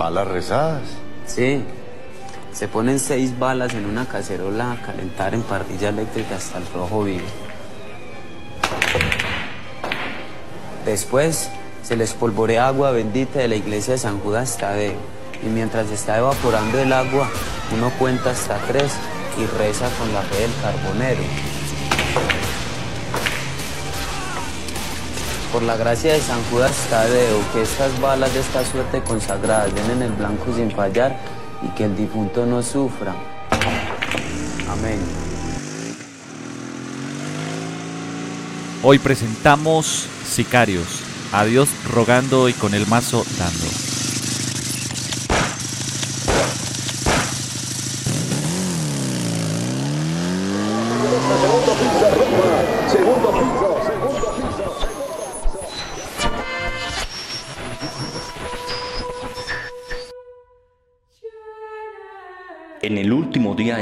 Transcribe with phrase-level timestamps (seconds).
[0.00, 0.80] ¿Balas rezadas?
[1.26, 1.62] Sí.
[2.54, 7.04] Se ponen seis balas en una cacerola a calentar en parrilla eléctrica hasta el rojo
[7.04, 7.26] vivo.
[10.86, 11.50] Después
[11.82, 14.96] se les polvorea agua bendita de la iglesia de San Judas Tadeo.
[15.42, 17.28] Y mientras está evaporando el agua,
[17.74, 18.94] uno cuenta hasta tres
[19.38, 21.49] y reza con la fe del carbonero.
[25.52, 29.90] Por la gracia de San Judas Tadeo, que estas balas de esta suerte consagradas den
[29.90, 31.18] en el blanco sin fallar
[31.62, 33.14] y que el difunto no sufra.
[34.70, 35.00] Amén.
[38.82, 41.00] Hoy presentamos Sicarios,
[41.32, 43.89] a Dios rogando y con el mazo dando.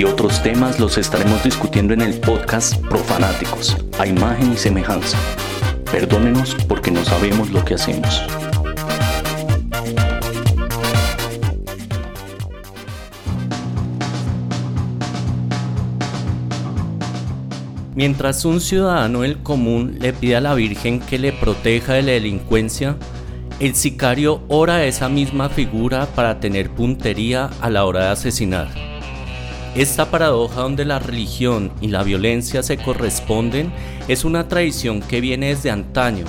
[0.00, 5.18] Y otros temas los estaremos discutiendo en el podcast Profanáticos, a imagen y semejanza.
[5.92, 8.22] Perdónenos porque no sabemos lo que hacemos.
[17.94, 22.12] Mientras un ciudadano del común le pide a la Virgen que le proteja de la
[22.12, 22.96] delincuencia,
[23.58, 28.89] el sicario ora a esa misma figura para tener puntería a la hora de asesinar.
[29.74, 33.72] Esta paradoja donde la religión y la violencia se corresponden
[34.08, 36.24] es una tradición que viene desde antaño,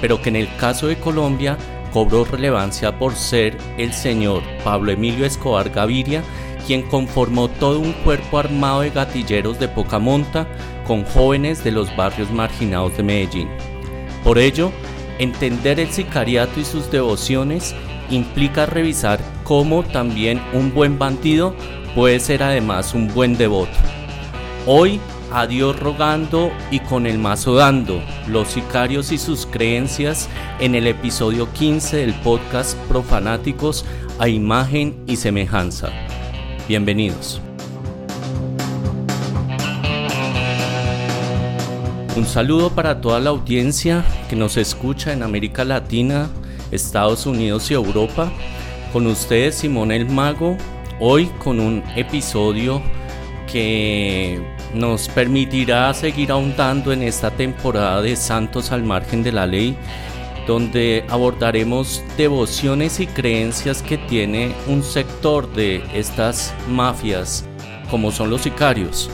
[0.00, 1.58] pero que en el caso de Colombia
[1.92, 6.22] cobró relevancia por ser el señor Pablo Emilio Escobar Gaviria
[6.66, 10.46] quien conformó todo un cuerpo armado de gatilleros de poca monta
[10.86, 13.48] con jóvenes de los barrios marginados de Medellín.
[14.22, 14.70] Por ello,
[15.18, 17.74] Entender el sicariato y sus devociones
[18.10, 21.54] implica revisar cómo también un buen bandido
[21.94, 23.72] puede ser además un buen devoto.
[24.66, 25.00] Hoy,
[25.32, 30.86] a Dios rogando y con el mazo dando, los sicarios y sus creencias en el
[30.86, 33.84] episodio 15 del podcast Profanáticos
[34.18, 35.90] a imagen y semejanza.
[36.66, 37.40] Bienvenidos.
[42.16, 46.28] Un saludo para toda la audiencia que nos escucha en América Latina,
[46.70, 48.30] Estados Unidos y Europa.
[48.92, 50.56] Con ustedes Simón el Mago,
[51.00, 52.82] hoy con un episodio
[53.50, 54.40] que
[54.74, 59.76] nos permitirá seguir ahondando en esta temporada de Santos al margen de la ley,
[60.46, 67.44] donde abordaremos devociones y creencias que tiene un sector de estas mafias,
[67.90, 69.10] como son los sicarios.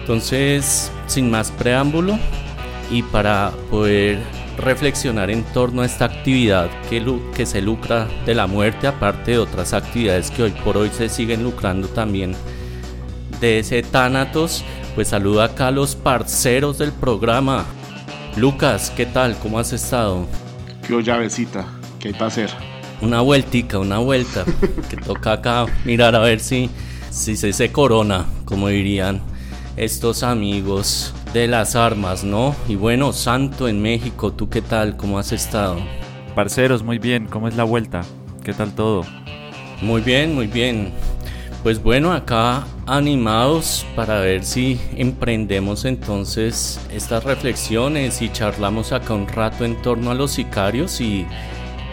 [0.00, 2.18] Entonces, sin más preámbulo,
[2.90, 4.18] y para poder
[4.56, 7.02] reflexionar en torno a esta actividad que,
[7.34, 11.08] que se lucra de la muerte, aparte de otras actividades que hoy por hoy se
[11.08, 12.34] siguen lucrando también
[13.40, 14.64] de ese Thanatos,
[14.94, 17.64] pues saluda acá a los parceros del programa.
[18.36, 19.36] Lucas, ¿qué tal?
[19.38, 20.26] ¿Cómo has estado?
[20.86, 21.66] Qué llavecita,
[21.98, 22.50] ¿qué hay para hacer?
[23.00, 24.44] Una vueltica, una vuelta,
[24.88, 26.70] que toca acá mirar a ver si,
[27.10, 29.20] si se, se corona, como dirían
[29.76, 32.54] estos amigos de las armas, ¿no?
[32.68, 34.96] Y bueno, Santo en México, ¿tú qué tal?
[34.96, 35.76] ¿Cómo has estado?
[36.34, 38.02] Parceros, muy bien, ¿cómo es la vuelta?
[38.44, 39.04] ¿Qué tal todo?
[39.80, 40.92] Muy bien, muy bien.
[41.62, 49.28] Pues bueno, acá animados para ver si emprendemos entonces estas reflexiones y charlamos acá un
[49.28, 51.24] rato en torno a los sicarios y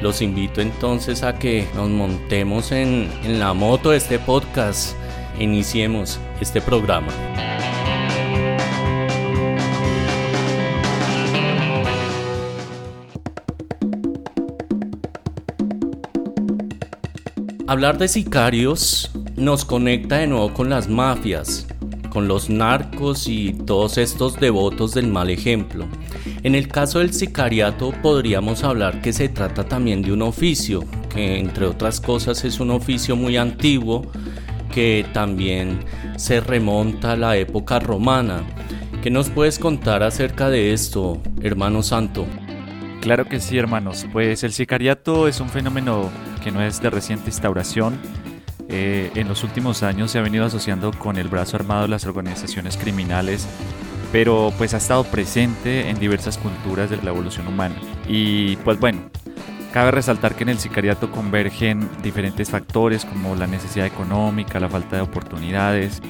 [0.02, 4.96] los invito entonces a que nos montemos en, en la moto de este podcast,
[5.40, 7.12] iniciemos este programa.
[17.70, 21.68] Hablar de sicarios nos conecta de nuevo con las mafias,
[22.10, 25.86] con los narcos y todos estos devotos del mal ejemplo.
[26.42, 30.84] En el caso del sicariato podríamos hablar que se trata también de un oficio,
[31.14, 34.12] que entre otras cosas es un oficio muy antiguo,
[34.74, 35.78] que también
[36.18, 38.42] se remonta a la época romana.
[39.04, 42.26] ¿Qué nos puedes contar acerca de esto, hermano santo?
[43.00, 44.08] Claro que sí, hermanos.
[44.12, 46.10] Pues el sicariato es un fenómeno
[46.40, 48.00] que no es de reciente instauración.
[48.68, 52.06] Eh, en los últimos años se ha venido asociando con el brazo armado de las
[52.06, 53.48] organizaciones criminales,
[54.12, 57.76] pero pues ha estado presente en diversas culturas de la evolución humana.
[58.08, 59.10] Y pues bueno,
[59.74, 64.96] Cabe resaltar que en el sicariato convergen diferentes factores como la necesidad económica, la falta
[64.96, 66.02] de oportunidades,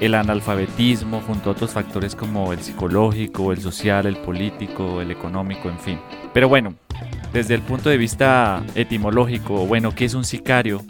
[0.00, 5.70] el analfabetismo, junto a otros factores como el psicológico, el social, el político, el económico,
[5.70, 5.98] en fin.
[6.34, 6.74] Pero bueno,
[7.32, 10.82] desde el punto de vista etimológico, bueno, ¿qué es un sicario?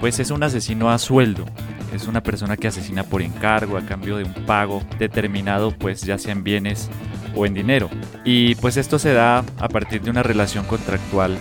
[0.00, 1.44] Pues es un asesino a sueldo,
[1.92, 6.16] es una persona que asesina por encargo a cambio de un pago determinado, pues ya
[6.16, 6.88] sea en bienes
[7.34, 7.90] o en dinero.
[8.24, 11.36] Y pues esto se da a partir de una relación contractual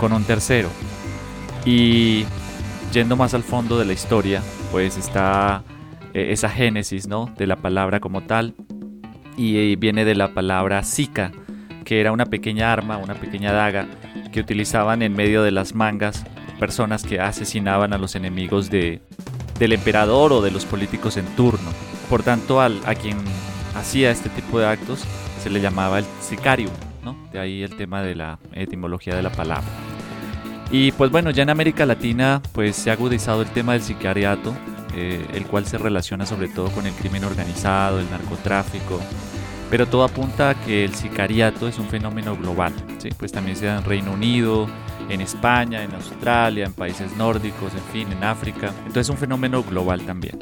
[0.00, 0.70] con un tercero.
[1.66, 2.24] Y
[2.90, 4.42] yendo más al fondo de la historia,
[4.72, 5.62] pues está
[6.14, 7.32] eh, esa génesis, ¿no?
[7.36, 8.54] De la palabra como tal.
[9.36, 11.32] Y eh, viene de la palabra sica,
[11.84, 13.86] que era una pequeña arma, una pequeña daga
[14.32, 16.24] que utilizaban en medio de las mangas
[16.58, 19.02] personas que asesinaban a los enemigos de,
[19.58, 21.70] del emperador o de los políticos en turno.
[22.08, 23.18] Por tanto, al, a quien
[23.74, 25.04] hacía este tipo de actos
[25.42, 26.70] se le llamaba el sicario,
[27.04, 27.16] ¿no?
[27.32, 29.89] De ahí el tema de la etimología de la palabra.
[30.70, 34.54] Y pues bueno, ya en América Latina pues se ha agudizado el tema del sicariato,
[34.94, 39.00] eh, el cual se relaciona sobre todo con el crimen organizado, el narcotráfico,
[39.68, 43.08] pero todo apunta a que el sicariato es un fenómeno global, ¿sí?
[43.16, 44.68] pues también se da en Reino Unido,
[45.08, 49.64] en España, en Australia, en países nórdicos, en fin, en África, entonces es un fenómeno
[49.64, 50.38] global también.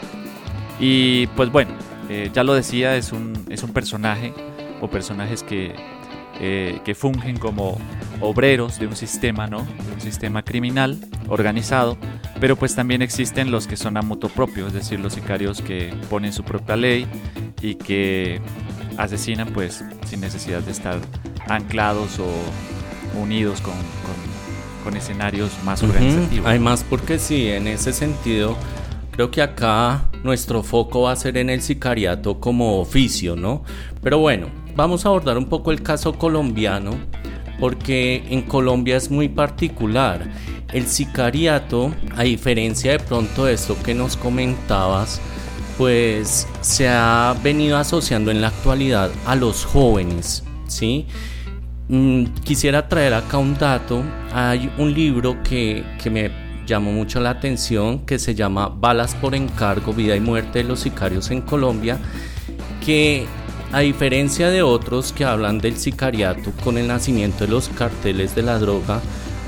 [0.79, 1.73] Y pues bueno,
[2.11, 4.33] eh, ya lo decía, es un, es un personaje
[4.81, 5.75] o personajes que,
[6.41, 7.79] eh, que fungen como
[8.21, 9.59] obreros de un sistema, ¿no?
[9.63, 10.99] De un sistema criminal
[11.29, 11.99] organizado,
[12.41, 15.95] pero pues también existen los que son a moto propio, es decir, los sicarios que
[16.09, 17.07] ponen su propia ley
[17.61, 18.41] y que
[18.97, 20.99] asesinan pues sin necesidad de estar
[21.49, 23.75] anclados o unidos con,
[24.85, 26.47] con, escenarios más organizativos.
[26.47, 28.57] Hay más porque sí, en ese sentido
[29.19, 33.65] Creo que acá nuestro foco va a ser en el sicariato como oficio, ¿no?
[34.01, 34.47] Pero bueno,
[34.79, 36.93] vamos a abordar un poco el caso colombiano,
[37.59, 40.31] porque en Colombia es muy particular.
[40.73, 45.21] El sicariato, a diferencia de pronto de esto que nos comentabas,
[45.77, 51.07] pues se ha venido asociando en la actualidad a los jóvenes, ¿sí?
[51.89, 54.05] Mm, quisiera traer acá un dato.
[54.33, 56.31] Hay un libro que, que me
[56.69, 60.79] llamó mucho la atención que se llama Balas por encargo, vida y muerte de los
[60.79, 61.99] sicarios en Colombia,
[62.87, 63.27] que
[63.73, 68.43] a diferencia de otros que hablan del sicariato con el nacimiento de los carteles de
[68.43, 69.01] la droga,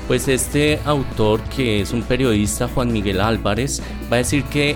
[0.07, 3.81] pues este autor que es un periodista, Juan Miguel Álvarez,
[4.11, 4.75] va a decir que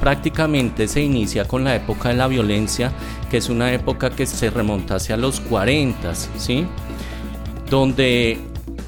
[0.00, 2.92] prácticamente se inicia con la época de la violencia,
[3.30, 6.66] que es una época que se remonta hacia los 40, ¿sí?
[7.70, 8.38] Donde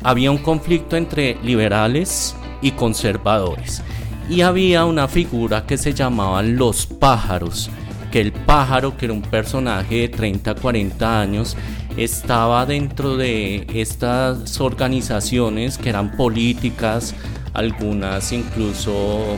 [0.02, 3.82] había un conflicto entre liberales y conservadores.
[4.28, 7.70] Y había una figura que se llamaban los pájaros,
[8.16, 11.54] que el pájaro, que era un personaje de 30 40 años,
[11.98, 17.14] estaba dentro de estas organizaciones que eran políticas,
[17.52, 19.36] algunas incluso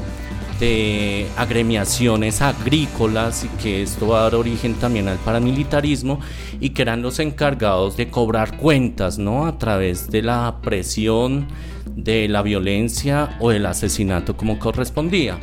[0.60, 6.20] de agremiaciones agrícolas y que esto va a dar origen también al paramilitarismo
[6.60, 9.46] y que eran los encargados de cobrar cuentas, ¿no?
[9.48, 11.48] A través de la presión
[11.96, 15.36] de la violencia o el asesinato como correspondía.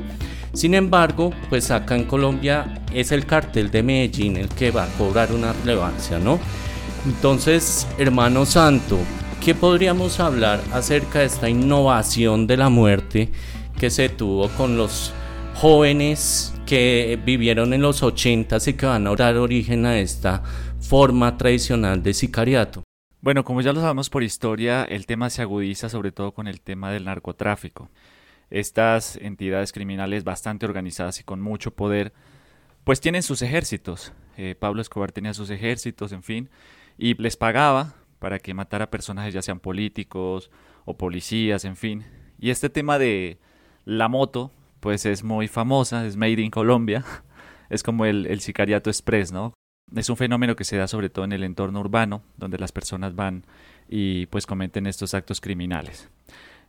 [0.55, 4.97] Sin embargo, pues acá en Colombia es el cartel de Medellín el que va a
[4.97, 6.39] cobrar una relevancia, ¿no?
[7.05, 8.97] Entonces, hermano santo,
[9.43, 13.29] ¿qué podríamos hablar acerca de esta innovación de la muerte
[13.77, 15.13] que se tuvo con los
[15.55, 20.41] jóvenes que vivieron en los 80 y que van a dar origen a esta
[20.79, 22.83] forma tradicional de sicariato?
[23.19, 26.61] Bueno, como ya lo sabemos por historia, el tema se agudiza sobre todo con el
[26.61, 27.89] tema del narcotráfico.
[28.49, 32.13] Estas entidades criminales bastante organizadas y con mucho poder,
[32.83, 34.13] pues tienen sus ejércitos.
[34.37, 36.49] Eh, Pablo Escobar tenía sus ejércitos, en fin,
[36.97, 40.51] y les pagaba para que matara personajes ya sean políticos
[40.85, 42.05] o policías, en fin.
[42.39, 43.39] Y este tema de
[43.85, 47.03] la moto, pues es muy famosa, es made in Colombia,
[47.69, 49.53] es como el, el sicariato express, ¿no?
[49.95, 53.15] Es un fenómeno que se da sobre todo en el entorno urbano, donde las personas
[53.15, 53.45] van
[53.87, 56.09] y pues cometen estos actos criminales.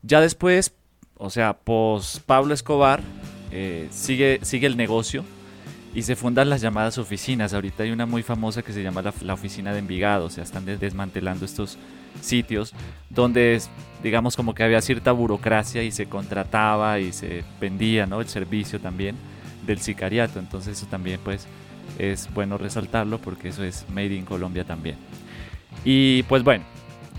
[0.03, 0.77] Ya después,
[1.19, 3.01] o sea, pues Pablo Escobar
[3.51, 5.25] eh, sigue, sigue el negocio
[5.95, 7.55] y se fundan las llamadas oficinas.
[7.55, 10.67] Ahorita hay una muy famosa que se llama la, oficina de Envigado, o sea, están
[10.67, 11.79] desmantelando estos
[12.21, 12.75] sitios
[13.11, 13.61] donde,
[14.03, 18.21] digamos, como que había cierta burocracia y se contrataba y se vendía, ¿no?
[18.21, 19.17] El servicio también
[19.67, 20.39] del sicariato.
[20.39, 21.47] Entonces eso también, pues,
[21.99, 24.97] es bueno resaltarlo porque eso es Made in Colombia también.
[25.85, 26.65] Y pues bueno,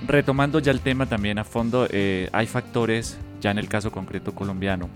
[0.05, 4.33] retomando ya el tema también a fondo, eh, hay factores, ya en el caso concreto
[4.33, 4.89] colombiano,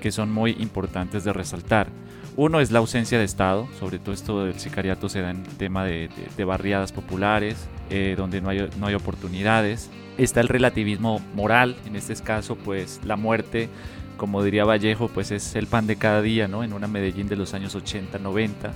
[0.00, 1.88] que son muy importantes de resaltar.
[2.36, 5.84] Uno es la ausencia de Estado, sobre todo esto del sicariato se da en tema
[5.84, 6.08] de,
[6.44, 9.88] barriadas populares, eh, donde no hay, no hay oportunidades.
[10.18, 13.68] Está el relativismo moral, en este caso pues la muerte,
[14.16, 16.64] como diría Vallejo, pues es el pan de cada día, ¿no?
[16.64, 18.72] En una Medellín de los años 80, 90.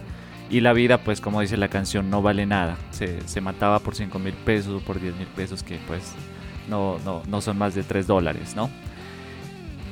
[0.51, 2.77] Y la vida, pues como dice la canción, no vale nada.
[2.91, 6.13] Se, se mataba por 5 mil pesos o por 10 mil pesos, que pues
[6.69, 8.71] no, no, no son más de 3 dólares, ¿no?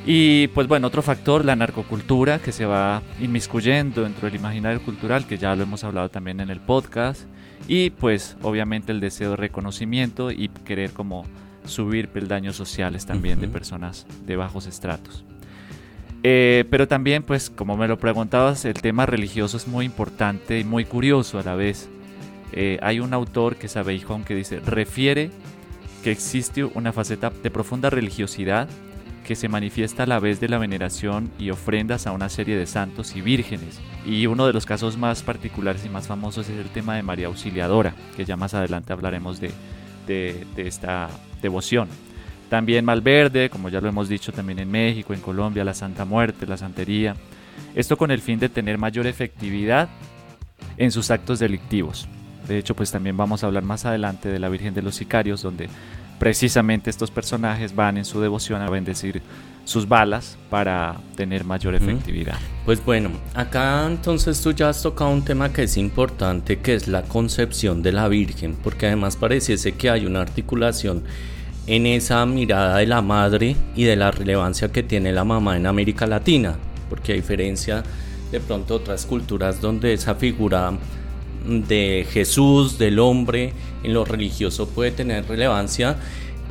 [0.08, 5.26] Y pues bueno, otro factor, la narcocultura que se va inmiscuyendo dentro del imaginario cultural,
[5.26, 7.22] que ya lo hemos hablado también en el podcast.
[7.66, 11.25] Y pues obviamente el deseo de reconocimiento y querer como
[11.64, 15.25] subir peldaños sociales también de personas de bajos estratos.
[16.22, 20.64] Eh, pero también, pues, como me lo preguntabas, el tema religioso es muy importante y
[20.64, 21.88] muy curioso a la vez.
[22.52, 25.30] Eh, hay un autor que sabe hijo que dice, refiere
[26.02, 28.68] que existe una faceta de profunda religiosidad
[29.26, 32.64] que se manifiesta a la vez de la veneración y ofrendas a una serie de
[32.64, 33.80] santos y vírgenes.
[34.06, 37.26] Y uno de los casos más particulares y más famosos es el tema de María
[37.26, 39.50] Auxiliadora, que ya más adelante hablaremos de,
[40.06, 41.11] de, esta
[41.42, 41.88] devoción.
[42.49, 46.47] También Malverde, como ya lo hemos dicho también en México, en Colombia, la Santa Muerte,
[46.47, 47.16] la Santería.
[47.75, 49.88] Esto con el fin de tener mayor efectividad
[50.76, 52.06] en sus actos delictivos.
[52.47, 55.42] De hecho, pues también vamos a hablar más adelante de la Virgen de los Sicarios,
[55.42, 55.68] donde
[56.18, 59.23] precisamente estos personajes van en su devoción a bendecir
[59.64, 62.38] sus balas para tener mayor efectividad.
[62.64, 66.87] Pues bueno, acá entonces tú ya has tocado un tema que es importante, que es
[66.87, 71.02] la concepción de la Virgen, porque además pareciese que hay una articulación
[71.66, 75.66] en esa mirada de la madre y de la relevancia que tiene la mamá en
[75.66, 76.56] América Latina,
[76.88, 77.82] porque a diferencia
[78.30, 80.73] de pronto otras culturas donde esa figura
[81.45, 83.52] de Jesús, del hombre,
[83.83, 85.97] en lo religioso puede tener relevancia,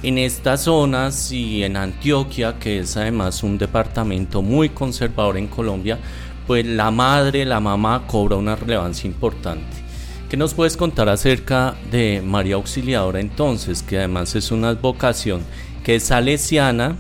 [0.04, 6.00] en estas zonas y en Antioquia, que es además un departamento muy conservador en Colombia,
[6.46, 9.86] pues la madre, la mamá cobra una relevancia importante.
[10.30, 15.42] ¿Qué nos puedes contar acerca de María Auxiliadora entonces, que además es una vocación
[15.84, 16.98] que es salesiana,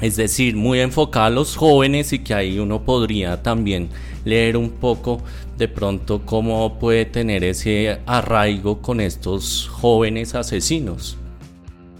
[0.00, 3.88] es decir, muy enfocada a los jóvenes y que ahí uno podría también
[4.24, 5.22] leer un poco
[5.56, 11.16] de pronto cómo puede tener ese arraigo con estos jóvenes asesinos?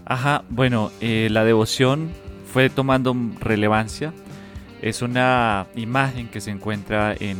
[0.05, 2.09] Ajá, bueno, eh, la devoción
[2.51, 4.13] fue tomando relevancia.
[4.81, 7.37] Es una imagen que se encuentra en,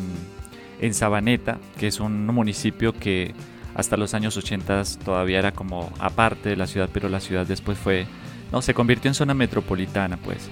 [0.79, 3.33] en Sabaneta, que es un municipio que
[3.75, 7.77] hasta los años 80 todavía era como aparte de la ciudad, pero la ciudad después
[7.77, 8.05] fue,
[8.51, 10.49] no, se convirtió en zona metropolitana, pues.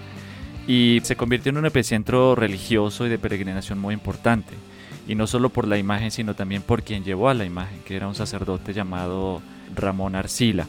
[0.69, 4.53] Y se convirtió en un epicentro religioso y de peregrinación muy importante.
[5.07, 7.95] Y no solo por la imagen, sino también por quien llevó a la imagen, que
[7.95, 9.41] era un sacerdote llamado
[9.75, 10.67] Ramón Arcila.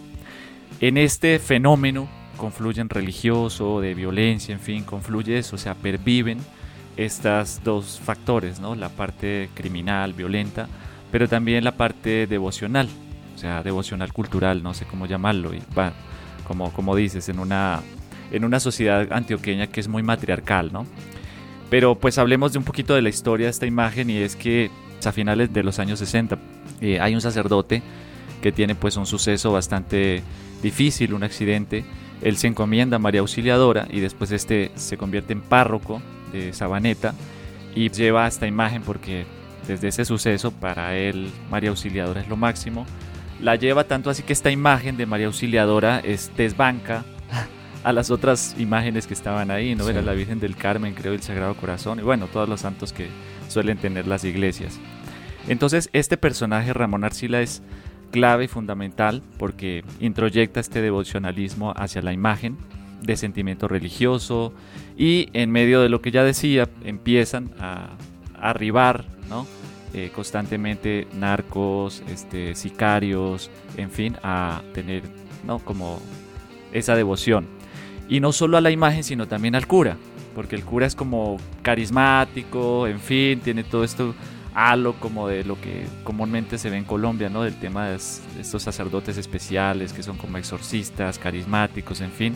[0.81, 6.39] En este fenómeno confluyen religioso, de violencia, en fin, confluye eso, o sea, perviven
[6.97, 8.75] estas dos factores, ¿no?
[8.75, 10.67] La parte criminal, violenta,
[11.13, 12.89] pero también la parte devocional,
[13.35, 15.93] o sea, devocional cultural, no sé cómo llamarlo, y va,
[16.49, 17.83] como, como dices, en una,
[18.31, 20.87] en una sociedad antioqueña que es muy matriarcal, ¿no?
[21.71, 24.71] Pero pues hablemos de un poquito de la historia de esta imagen y es que
[25.05, 26.39] a finales de los años 60
[26.81, 27.83] eh, hay un sacerdote
[28.43, 30.23] que tiene pues un suceso bastante
[30.63, 31.85] difícil, un accidente.
[32.23, 37.15] Él se encomienda a María Auxiliadora y después este se convierte en párroco de Sabaneta
[37.75, 39.25] y lleva esta imagen porque
[39.67, 42.87] desde ese suceso para él María Auxiliadora es lo máximo.
[43.41, 47.05] La lleva tanto así que esta imagen de María Auxiliadora es desbanca
[47.83, 49.89] a las otras imágenes que estaban ahí, ¿no?
[49.89, 53.09] Era la Virgen del Carmen, creo, el Sagrado Corazón y bueno, todos los santos que
[53.49, 54.79] suelen tener las iglesias.
[55.49, 57.63] Entonces, este personaje Ramón Arcila es
[58.11, 62.59] clave y fundamental porque introyecta este devocionalismo hacia la imagen
[63.03, 64.53] de sentimiento religioso
[64.97, 67.91] y en medio de lo que ya decía empiezan a,
[68.39, 69.47] arribar ¿no?
[69.93, 75.03] Eh, constantemente narcos, este, sicarios, en fin, a tener
[75.45, 75.59] ¿no?
[75.59, 76.01] como
[76.73, 77.60] esa devoción.
[78.11, 79.97] Y no solo a la imagen, sino también al cura,
[80.35, 84.15] porque el cura es como carismático, en fin, tiene todo esto
[84.53, 87.43] halo como de lo que comúnmente se ve en Colombia, ¿no?
[87.43, 92.35] Del tema de estos sacerdotes especiales que son como exorcistas, carismáticos, en fin.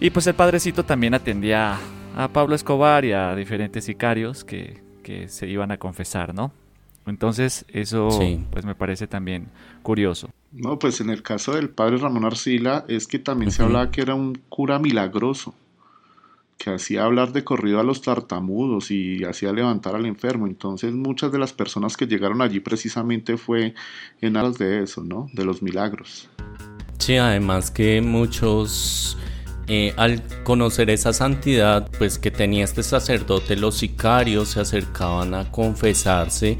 [0.00, 1.78] Y pues el padrecito también atendía
[2.16, 6.52] a Pablo Escobar y a diferentes sicarios que, que se iban a confesar, ¿no?
[7.06, 8.08] Entonces eso
[8.50, 9.48] pues me parece también
[9.82, 10.30] curioso.
[10.52, 14.02] No, pues en el caso del padre Ramón Arcila es que también se hablaba que
[14.02, 15.54] era un cura milagroso,
[16.58, 20.46] que hacía hablar de corrido a los tartamudos y hacía levantar al enfermo.
[20.46, 23.74] Entonces muchas de las personas que llegaron allí precisamente fue
[24.20, 25.28] en aras de eso, ¿no?
[25.32, 26.28] De los milagros.
[26.98, 29.16] Sí, además que muchos
[29.68, 35.50] eh, al conocer esa santidad, pues que tenía este sacerdote, los sicarios se acercaban a
[35.50, 36.58] confesarse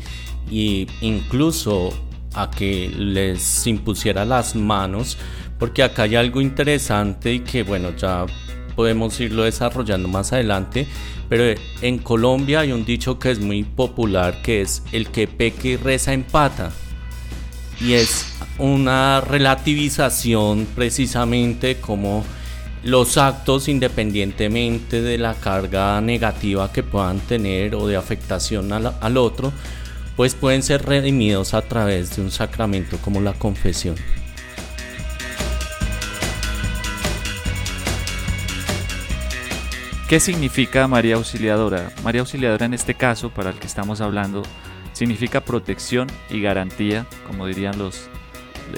[1.01, 1.91] incluso
[2.35, 5.19] a que les impusiera las manos,
[5.59, 8.27] porque acá hay algo interesante y que bueno, ya
[8.75, 10.87] podemos irlo desarrollando más adelante,
[11.29, 15.71] pero en Colombia hay un dicho que es muy popular que es el que peque
[15.71, 16.73] y reza empata.
[17.81, 18.27] Y es
[18.59, 22.25] una relativización precisamente como
[22.85, 29.53] los actos, independientemente de la carga negativa que puedan tener o de afectación al, otro,
[30.17, 33.97] pues pueden ser redimidos a través de un sacramento como la confesión.
[40.09, 41.91] ¿Qué significa María Auxiliadora?
[42.05, 44.43] María Auxiliadora en este caso, para el que estamos hablando,
[44.93, 48.11] significa protección y garantía, como dirían los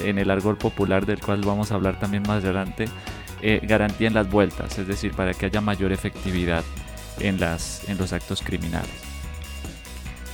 [0.03, 2.85] en el argol popular del cual vamos a hablar también más adelante,
[3.41, 6.63] eh, garantía en las vueltas, es decir, para que haya mayor efectividad
[7.19, 9.14] en, las, en los actos criminales.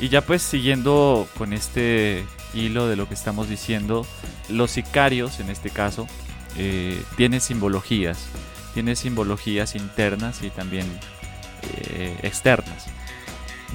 [0.01, 4.03] Y ya pues siguiendo con este hilo de lo que estamos diciendo,
[4.49, 6.07] los sicarios en este caso
[6.57, 8.25] eh, tienen simbologías,
[8.73, 10.87] tienen simbologías internas y también
[11.61, 12.87] eh, externas.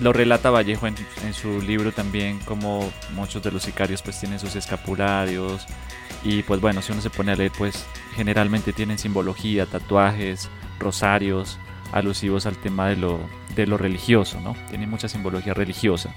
[0.00, 0.96] Lo relata Vallejo en,
[1.32, 5.64] su libro también como muchos de los sicarios pues tienen sus escapularios
[6.24, 11.60] y pues bueno, si uno se pone a leer pues generalmente tienen simbología, tatuajes, rosarios,
[11.92, 13.20] alusivos al tema de lo,
[13.56, 14.54] de lo religioso, ¿no?
[14.68, 16.14] Tienen mucha simbología religiosa.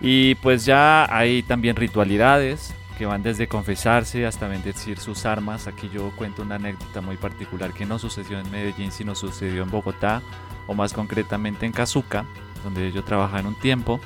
[0.00, 5.66] Y pues ya hay también ritualidades que van desde confesarse hasta bendecir sus armas.
[5.66, 9.70] Aquí yo cuento una anécdota muy particular que no sucedió en Medellín, sino sucedió en
[9.70, 10.20] Bogotá,
[10.66, 12.26] o más concretamente en Cazuca,
[12.64, 14.00] donde yo trabajaba en un tiempo.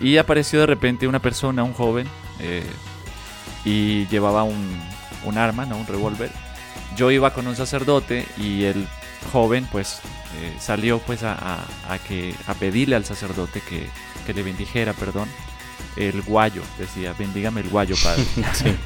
[0.00, 2.06] Y apareció de repente una persona, un joven,
[2.40, 2.64] eh,
[3.64, 4.80] y llevaba un,
[5.24, 5.76] un arma, ¿no?
[5.76, 6.30] Un revólver.
[6.96, 8.86] Yo iba con un sacerdote y el
[9.24, 10.00] joven pues
[10.40, 11.64] eh, salió pues a,
[12.08, 15.28] que, a pedirle al sacerdote que, le bendijera, perdón,
[15.96, 18.24] el guayo, decía, bendígame el guayo, padre.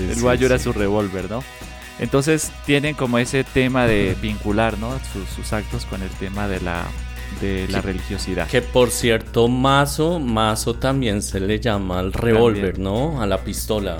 [0.12, 1.42] el guayo era su revólver, ¿no?
[1.98, 4.98] Entonces tienen como ese tema de vincular, ¿no?
[5.36, 6.86] Sus, actos con el tema de la,
[7.42, 8.48] de la religiosidad.
[8.48, 13.20] Que por cierto, mazo, mazo también se le llama al revólver, ¿no?
[13.20, 13.98] A la pistola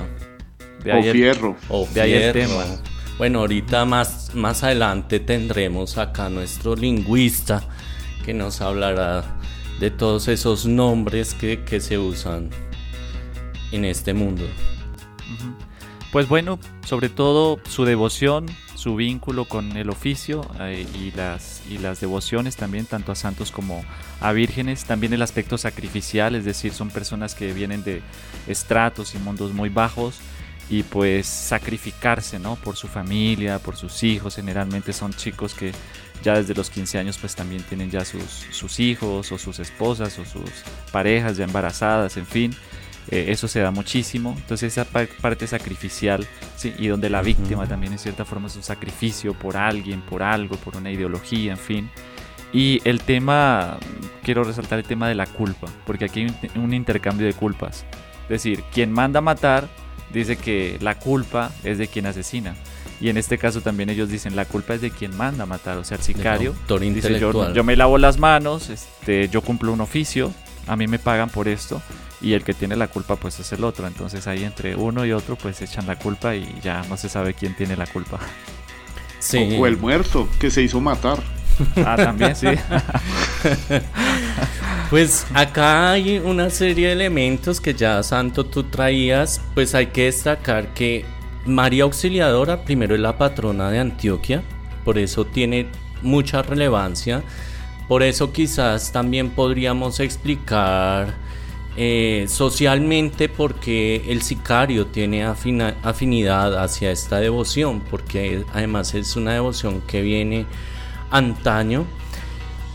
[0.87, 1.57] o fierro.
[1.69, 2.65] o de ahí el tema.
[3.21, 7.63] Bueno, ahorita más, más adelante tendremos acá nuestro lingüista
[8.25, 9.37] que nos hablará
[9.79, 12.49] de todos esos nombres que, se usan
[13.73, 14.47] en este mundo.
[16.11, 21.77] Pues bueno, sobre todo su devoción, su vínculo con el oficio eh, y, las, y
[21.77, 23.85] las devociones también, tanto a santos como
[24.23, 24.87] a vírgenes.
[24.87, 28.01] También el aspecto sacrificial, es decir, son personas que vienen de
[28.47, 30.23] estratos y mundos muy bajos
[30.71, 32.55] y pues sacrificarse, ¿no?
[32.55, 35.73] Por su familia, por sus hijos, generalmente son chicos que
[36.23, 40.19] ya desde los 15 años pues también tienen ya sus, sus hijos o sus esposas
[40.21, 40.51] o sus
[40.93, 42.55] parejas ya embarazadas, en fin.
[43.11, 44.37] Eh, eso se da muchísimo.
[44.39, 46.25] Entonces esa parte sacrificial,
[46.57, 46.73] ¿sí?
[46.79, 50.57] y donde la víctima también en cierta forma es un sacrificio por alguien, por algo,
[50.57, 51.91] por una ideología, en fin.
[52.53, 53.79] Y el tema,
[54.23, 57.85] quiero resaltar el tema de la culpa, porque aquí hay un, un intercambio de culpas.
[58.25, 59.69] Es decir, quien manda matar
[60.13, 62.55] dice que la culpa es de quien asesina.
[63.01, 65.79] Y en este caso también ellos dicen la culpa es de quien manda a matar,
[65.79, 66.55] o sea, el sicario.
[66.79, 70.33] Dice, yo, yo, me lavo las manos, este, yo cumplo un oficio,
[70.67, 71.81] a mí me pagan por esto
[72.21, 73.87] y el que tiene la culpa pues es el otro.
[73.87, 77.35] Entonces ahí entre uno y otro pues echan la culpa y ya no se sabe
[77.35, 78.19] quién tiene la culpa.
[79.19, 79.57] Sí.
[79.59, 81.23] O el muerto que se hizo matar.
[81.85, 82.47] Ah, también sí.
[84.91, 90.07] Pues acá hay una serie de elementos que ya Santo tú traías, pues hay que
[90.07, 91.05] destacar que
[91.47, 94.43] María Auxiliadora primero es la patrona de Antioquia,
[94.85, 95.69] por eso tiene
[96.03, 97.23] mucha relevancia,
[97.87, 101.15] por eso quizás también podríamos explicar
[101.77, 109.83] eh, socialmente porque el sicario tiene afinidad hacia esta devoción, porque además es una devoción
[109.83, 110.47] que viene
[111.13, 111.87] antaño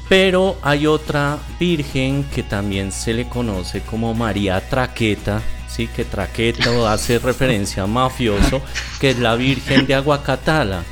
[0.07, 5.87] pero hay otra virgen que también se le conoce como María Traqueta, ¿sí?
[5.87, 8.61] que Traqueta hace referencia a mafioso,
[8.99, 10.83] que es la Virgen de Aguacatala.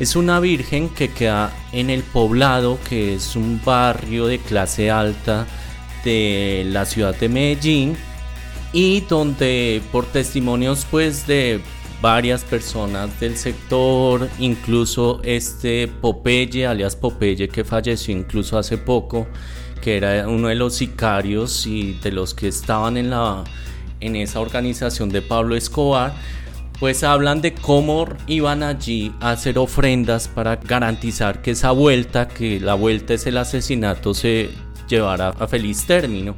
[0.00, 5.46] Es una virgen que queda en el poblado, que es un barrio de clase alta
[6.04, 7.96] de la ciudad de Medellín
[8.72, 11.62] y donde por testimonios pues de
[12.04, 19.26] varias personas del sector, incluso este Popeye, alias Popeye que falleció incluso hace poco,
[19.80, 23.42] que era uno de los sicarios y de los que estaban en la
[24.00, 26.12] en esa organización de Pablo Escobar,
[26.78, 32.60] pues hablan de cómo iban allí a hacer ofrendas para garantizar que esa vuelta, que
[32.60, 34.50] la vuelta es el asesinato, se
[34.90, 36.36] llevara a feliz término.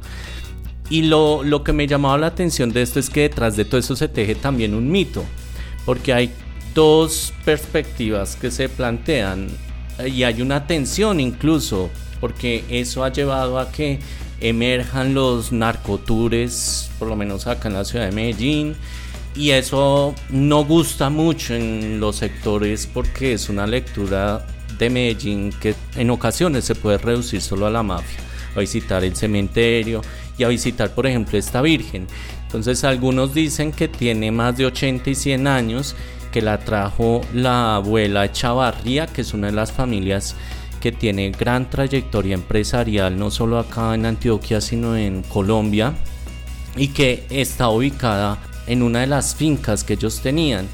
[0.89, 3.81] Y lo, lo que me llamaba la atención de esto es que detrás de todo
[3.81, 5.25] eso se teje también un mito,
[5.87, 6.31] porque hay
[6.75, 9.47] dos perspectivas que se plantean
[10.05, 13.99] y hay una tensión incluso, porque eso ha llevado a que
[14.41, 18.75] emerjan los narcotures, por lo menos acá en la ciudad de Medellín,
[19.33, 24.45] y eso no gusta mucho en los sectores porque es una lectura
[24.77, 28.19] de Medellín que en ocasiones se puede reducir solo a la mafia,
[28.57, 30.01] a visitar el cementerio
[30.37, 32.07] y a visitar por ejemplo esta Virgen.
[32.47, 35.95] Entonces algunos dicen que tiene más de 80 y 100 años,
[36.31, 40.35] que la trajo la abuela Chavarría, que es una de las familias
[40.79, 45.93] que tiene gran trayectoria empresarial no solo acá en Antioquia sino en Colombia
[46.75, 50.67] y que está ubicada en una de las fincas que ellos tenían.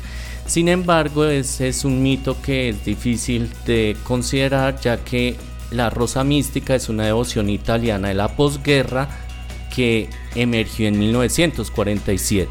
[0.45, 5.37] Sin embargo, ese es un mito que es difícil de considerar ya que
[5.71, 9.07] la rosa mística es una devoción italiana de la posguerra
[9.73, 12.49] que emergió en 1947.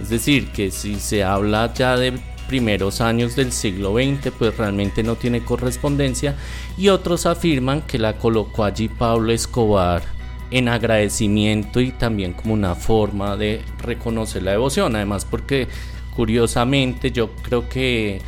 [0.00, 2.14] Es decir, que si se habla ya de
[2.48, 6.36] primeros años del siglo XX, pues realmente no tiene correspondencia,
[6.76, 10.02] y otros afirman que la colocó allí Pablo Escobar
[10.50, 15.68] en agradecimiento y también como una forma de reconocer la devoción, además porque
[16.14, 18.20] curiosamente yo creo que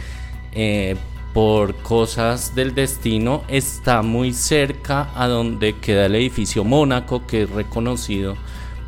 [0.53, 0.97] eh,
[1.37, 7.51] por cosas del destino está muy cerca a donde queda el edificio Mónaco que es
[7.51, 8.39] reconocido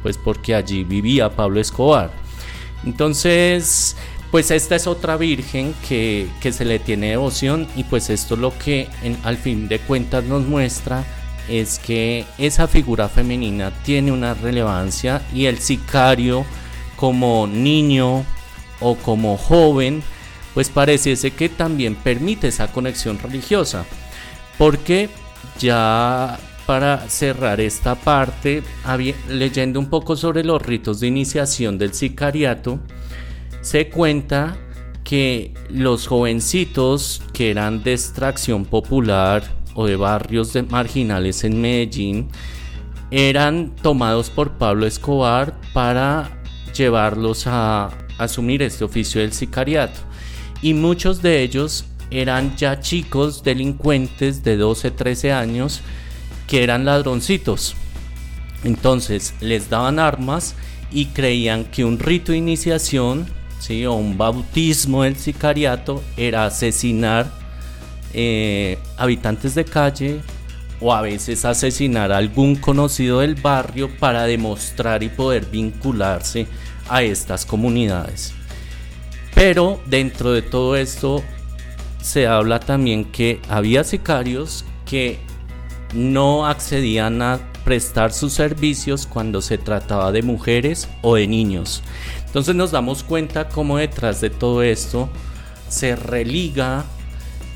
[0.02, 2.10] pues porque allí vivía Pablo Escobar.
[2.86, 3.96] Entonces,
[4.30, 8.88] pues esta es otra virgen que, se le tiene devoción y pues esto lo que
[9.24, 11.04] al fin de cuentas nos muestra
[11.50, 16.46] es que esa figura femenina tiene una relevancia y el sicario
[16.96, 18.24] como niño
[18.80, 20.02] o como joven
[20.58, 23.84] pues pareciese que también permite esa conexión religiosa
[24.58, 25.08] porque
[25.60, 28.64] ya para cerrar esta parte
[29.28, 32.80] leyendo un poco sobre los ritos de iniciación del sicariato
[33.60, 34.56] se cuenta
[35.04, 39.44] que los jovencitos que eran de extracción popular
[39.74, 42.30] o de barrios de marginales en Medellín
[43.12, 46.42] eran tomados por Pablo Escobar para
[46.76, 50.07] llevarlos a asumir este oficio del sicariato.
[50.62, 55.80] Y muchos de ellos eran ya chicos delincuentes de 12, 13 años
[56.46, 57.76] que eran ladroncitos.
[58.64, 60.54] Entonces les daban armas
[60.90, 63.26] y creían que un rito de iniciación
[63.60, 63.84] ¿sí?
[63.86, 67.30] o un bautismo del sicariato era asesinar
[68.14, 70.20] eh, habitantes de calle
[70.80, 76.46] o a veces asesinar a algún conocido del barrio para demostrar y poder vincularse
[76.88, 78.37] a estas comunidades.
[79.38, 81.22] Pero dentro de todo esto
[82.02, 85.20] se habla también que había sicarios que
[85.94, 91.84] no accedían a prestar sus servicios cuando se trataba de mujeres o de niños.
[92.26, 95.08] Entonces nos damos cuenta cómo detrás de todo esto
[95.68, 96.84] se religa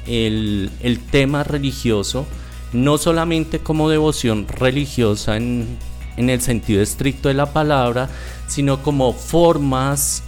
[0.07, 0.71] el,
[1.11, 2.27] tema religioso,
[2.73, 5.79] no solamente como devoción religiosa en,
[6.17, 8.09] el sentido estricto de la palabra,
[8.47, 10.23] sino como formas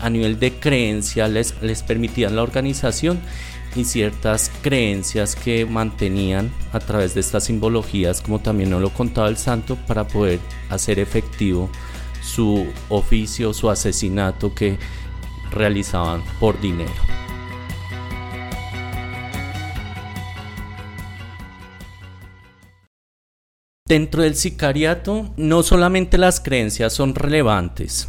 [0.00, 3.20] a nivel de creencia les, les permitían la organización
[3.76, 9.28] y ciertas creencias que mantenían a través de estas simbologías, como también nos lo contaba
[9.28, 11.70] el santo, para poder hacer efectivo
[12.22, 14.78] su oficio, su asesinato que
[15.50, 16.92] realizaban por dinero.
[23.88, 28.08] Dentro del sicariato, no solamente las creencias son relevantes,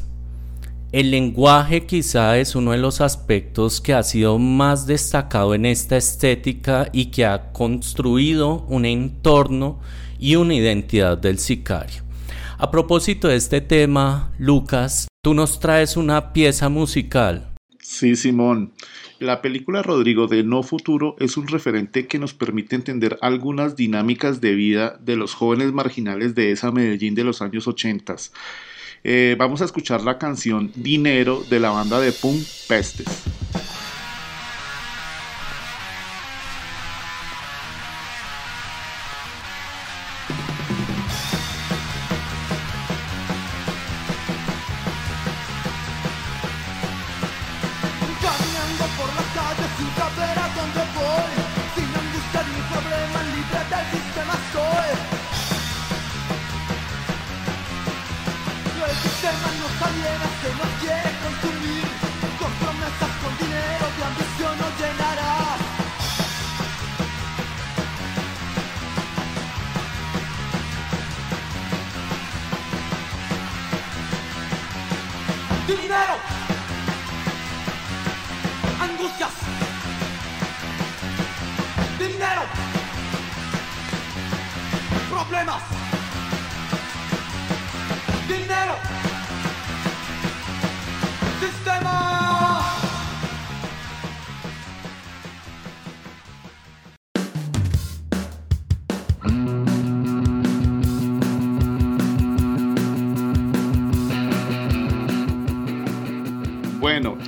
[0.92, 5.96] el lenguaje quizá es uno de los aspectos que ha sido más destacado en esta
[5.96, 9.80] estética y que ha construido un entorno
[10.20, 12.04] y una identidad del sicario.
[12.58, 17.50] A propósito de este tema, Lucas, tú nos traes una pieza musical.
[17.80, 18.74] Sí, Simón.
[19.20, 24.42] La película Rodrigo de No Futuro es un referente que nos permite entender algunas dinámicas
[24.42, 28.16] de vida de los jóvenes marginales de esa Medellín de los años 80.
[29.04, 33.08] Eh, vamos a escuchar la canción Dinero de la banda de punk Pestes.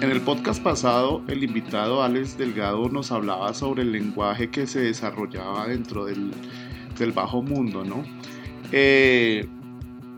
[0.04, 4.82] En el podcast pasado el invitado Alex Delgado nos hablaba sobre el lenguaje que se
[4.82, 6.34] desarrollaba dentro del,
[7.14, 8.04] bajo mundo, ¿no?
[8.74, 9.48] Eh,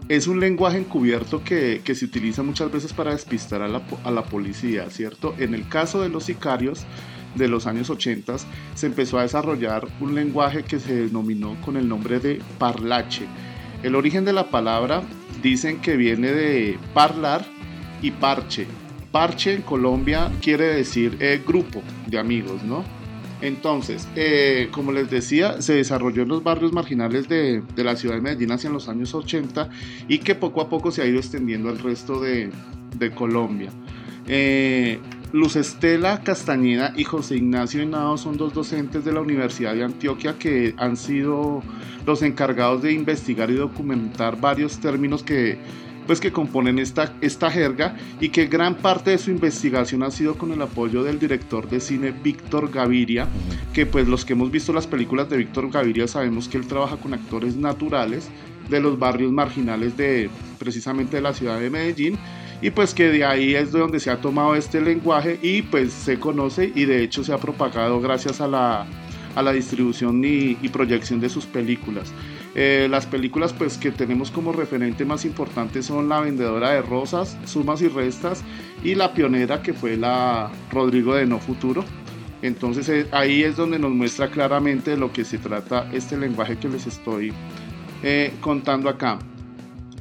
[0.10, 4.24] es un lenguaje encubierto que, se utiliza muchas veces para despistar a la, a la,
[4.24, 5.36] policía, ¿cierto?
[5.38, 6.84] En el caso de los sicarios
[7.36, 8.38] de los años 80
[8.74, 13.28] se empezó a desarrollar un lenguaje que se denominó con el nombre de parlache.
[13.84, 15.04] El origen de la palabra
[15.44, 17.46] dicen que viene de parlar
[18.02, 18.66] y parche,
[19.16, 22.84] Parche en Colombia quiere decir eh, grupo de amigos, ¿no?
[23.40, 28.22] Entonces, eh, como les decía, se desarrolló en los barrios marginales de, la ciudad de
[28.22, 29.70] Medellín hacia los años 80
[30.10, 32.52] y que poco a poco se ha ido extendiendo al resto de,
[33.16, 33.70] Colombia.
[34.28, 35.00] Eh,
[35.32, 40.36] Luz Estela Castañeda y José Ignacio Henao son dos docentes de la Universidad de Antioquia
[40.38, 41.64] que han sido
[42.06, 45.58] los encargados de investigar y documentar varios términos que
[46.06, 50.38] pues que componen esta, esta jerga y que gran parte de su investigación ha sido
[50.38, 53.28] con el apoyo del director de cine Víctor Gaviria,
[53.74, 56.98] que pues los que hemos visto las películas de Víctor Gaviria sabemos que él trabaja
[56.98, 58.30] con actores naturales
[58.70, 62.18] de los barrios marginales de precisamente de la ciudad de Medellín
[62.62, 65.94] y pues que de ahí es de donde se ha tomado este lenguaje y pues
[65.94, 68.88] se conoce y de hecho se ha propagado gracias a la,
[69.36, 72.14] a la distribución y, y proyección de sus películas.
[72.58, 77.38] Eh, las películas pues que tenemos como referente más importante son La vendedora de rosas,
[77.44, 78.46] Sumas y Restas
[78.82, 81.84] y La pionera que fue la Rodrigo de No Futuro.
[82.42, 86.58] Entonces eh, ahí es donde nos muestra claramente de lo que se trata este lenguaje
[86.58, 87.34] que les estoy
[88.04, 89.20] eh, contando acá.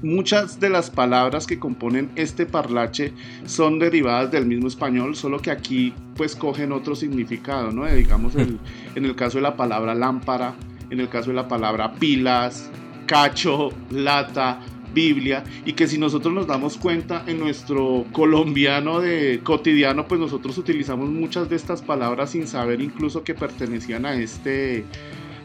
[0.02, 3.14] Muchas de las palabras que componen este parlache
[3.46, 7.86] son derivadas del mismo español, solo que aquí pues cogen otro significado, ¿no?
[7.86, 8.58] Digamos en
[8.94, 10.54] el caso de la palabra lámpara,
[10.90, 12.70] en el caso de la palabra pilas,
[13.06, 14.60] cacho, lata,
[14.94, 20.56] Biblia, y que si nosotros nos damos cuenta en nuestro colombiano de cotidiano, pues nosotros
[20.56, 24.84] utilizamos muchas de estas palabras sin saber incluso que pertenecían a este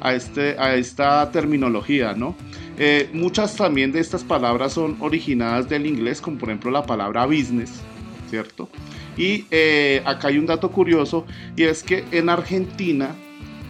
[0.02, 2.36] a, este, a esta terminología, ¿no?
[2.78, 7.26] Eh, muchas también de estas palabras son originadas del inglés, como por ejemplo la palabra
[7.26, 7.82] business,
[8.30, 8.70] ¿cierto?
[9.18, 11.26] Y eh, acá hay un dato curioso,
[11.58, 13.14] y es que en Argentina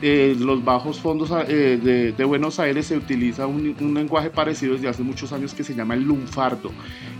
[0.01, 5.03] eh, los bajos fondos eh, de, Buenos Aires se utiliza un, lenguaje parecido desde hace
[5.03, 6.71] muchos años que se llama el lunfardo.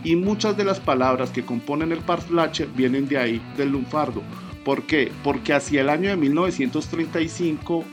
[0.04, 4.22] Y muchas de las palabras que componen el parlache vienen de ahí, del lunfardo.
[4.64, 5.12] ¿Por qué?
[5.24, 7.84] Porque hacia el año de 1935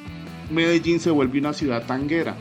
[0.50, 2.36] Medellín se vuelve una ciudad tanguera.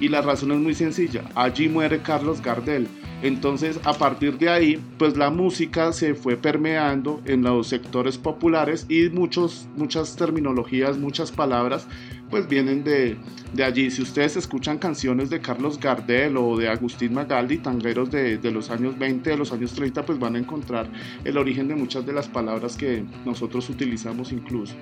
[0.00, 1.24] Y la razón es muy sencilla.
[1.34, 2.88] Allí muere Carlos Gardel
[3.24, 8.84] entonces, a partir de ahí, pues la música se fue permeando en los sectores populares
[8.90, 11.86] y muchos, muchas terminologías, muchas palabras,
[12.28, 13.16] pues vienen de,
[13.64, 13.90] allí.
[13.90, 18.98] Si ustedes escuchan canciones de Carlos Gardel o de Agustín Magaldi, tangueros de, los años
[18.98, 20.86] 20, de los años 30, pues van a encontrar
[21.24, 24.74] el origen de muchas de las palabras que nosotros utilizamos incluso.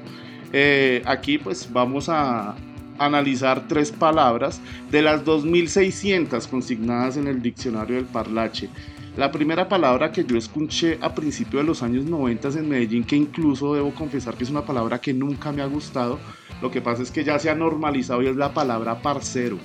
[0.53, 2.57] Eh, aquí pues vamos a,
[2.99, 8.69] analizar tres palabras de las 2600 consignadas en el diccionario del parlache.
[9.17, 13.17] La primera palabra que yo escuché a principios de los años 90 en Medellín, que
[13.17, 16.19] incluso debo confesar que es una palabra que nunca me ha gustado,
[16.63, 19.59] lo que pasa es que ya se ha normalizado y es la palabra parcero.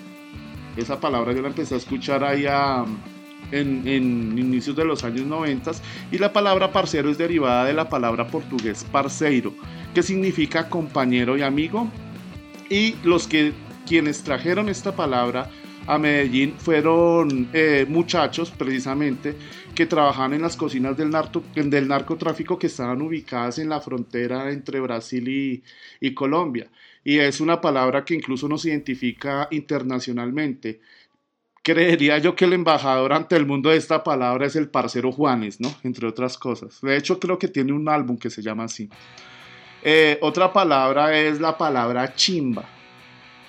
[0.76, 2.46] Esa palabra yo la empecé a escuchar ahí
[3.52, 5.72] en, en, inicios de los años 90
[6.12, 9.54] y la palabra parcero es derivada de la palabra portugués parceiro,
[9.94, 11.90] que significa compañero y amigo
[12.70, 13.54] y los que
[13.88, 15.50] quienes trajeron esta palabra
[15.88, 19.36] a Medellín fueron eh, muchachos precisamente
[19.74, 21.12] que trabajaban en las cocinas del,
[21.70, 25.64] del, narcotráfico que estaban ubicadas en la frontera entre Brasil
[26.02, 26.70] y, Colombia.
[27.04, 30.82] Y es una palabra que incluso nos identifica internacionalmente.
[31.64, 35.62] Creería yo que el embajador ante el mundo de esta palabra es el parcero Juanes,
[35.62, 35.74] ¿no?
[35.84, 36.82] Entre otras cosas.
[36.82, 38.90] De hecho, creo que tiene un álbum que se llama así.
[39.84, 42.64] Eh, otra palabra es la palabra chimba,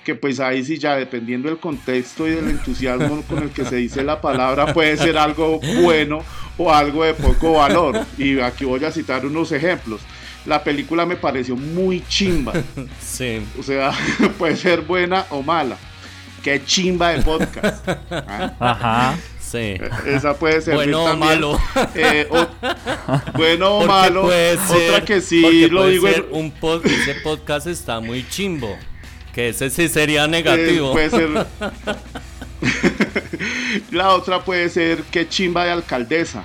[0.05, 3.77] que pues ahí sí ya dependiendo del contexto y del entusiasmo con el que se
[3.77, 6.21] dice la palabra puede ser algo bueno
[6.57, 8.05] o algo de poco valor.
[8.17, 10.01] Y aquí voy a citar unos ejemplos.
[10.47, 12.53] La película me pareció muy chimba.
[13.01, 13.41] Sí.
[13.59, 13.93] O sea,
[14.39, 15.77] puede ser buena o mala.
[16.43, 17.87] Qué chimba de podcast.
[18.11, 18.55] ¿Ah?
[18.59, 19.19] Ajá.
[19.51, 19.77] Sí.
[20.07, 21.59] Esa puede ser Bueno o malo.
[21.95, 22.47] Eh, o-
[23.39, 24.23] bueno o malo.
[24.23, 28.29] puede ser- Otra que sí lo puede digo en- un pod- ese podcast está muy
[28.29, 28.77] chimbo.
[29.33, 30.93] Que ese sí sería Eh, negativo.
[30.93, 31.29] puede ser.
[33.91, 36.45] La otra puede ser que chimba de alcaldesa.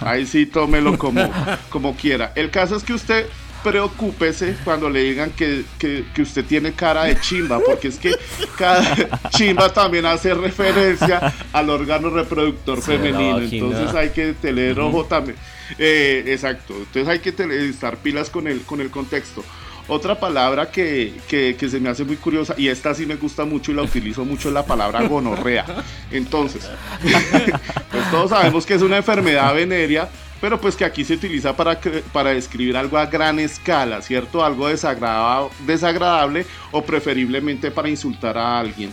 [0.00, 1.30] Ahí sí tómelo como,
[1.70, 2.32] como quiera.
[2.36, 3.26] El caso es que usted
[3.68, 8.12] preocúpese cuando le digan que, que- que usted tiene cara de chimba, porque es que
[8.56, 8.82] cada
[9.30, 13.36] chimba también hace referencia al órgano reproductor femenino.
[13.66, 15.36] Entonces hay que tener ojo también.
[15.78, 16.74] Eh, exacto.
[16.76, 17.34] Entonces hay que
[17.68, 19.44] estar pilas con el, con el contexto.
[19.90, 23.44] Otra palabra que, que- que se me hace muy curiosa, y esta sí me gusta
[23.46, 25.64] mucho y la utilizo mucho, es la palabra gonorrea.
[26.10, 26.68] Entonces,
[27.90, 30.08] pues todos sabemos que es una enfermedad venérea,
[30.40, 31.80] pero pues que aquí se utiliza para,
[32.12, 34.44] para describir algo a gran escala, ¿cierto?
[34.44, 38.90] Algo desagrada- desagradable o preferiblemente para insultar a alguien.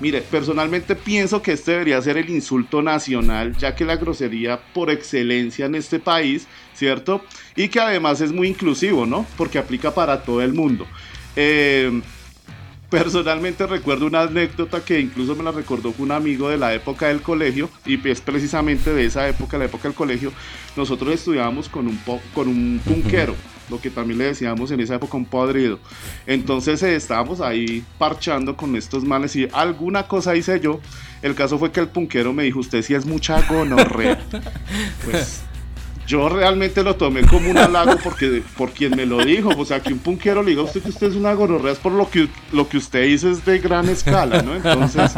[0.00, 4.90] Mire, personalmente pienso que este debería ser el insulto nacional, ya que la grosería por
[4.90, 7.24] excelencia en este país, ¿cierto?
[7.54, 9.24] Y que además es muy inclusivo, ¿no?
[9.36, 10.86] Porque aplica para todo el mundo.
[11.36, 12.02] Eh,
[12.92, 17.22] personalmente recuerdo una anécdota que incluso me la recordó un amigo de la época del
[17.22, 20.30] colegio, y es precisamente de esa época, la época del colegio.
[20.76, 23.34] Nosotros estudiábamos con un, po- con un punquero,
[23.70, 25.78] lo que también le decíamos en esa época un podrido.
[26.26, 30.78] Entonces eh, estábamos ahí parchando con estos males y alguna cosa hice yo.
[31.22, 34.20] El caso fue que el punquero me dijo, usted sí es mucha gonorrea.
[35.04, 35.42] Pues
[36.12, 39.48] yo realmente lo tomé como un halago porque por quien me lo dijo.
[39.56, 41.78] O sea, que un punquero le diga a usted que usted es una gonorrea es
[41.78, 44.54] por lo que, lo que usted dice es de gran escala, ¿no?
[44.54, 45.10] Entonces,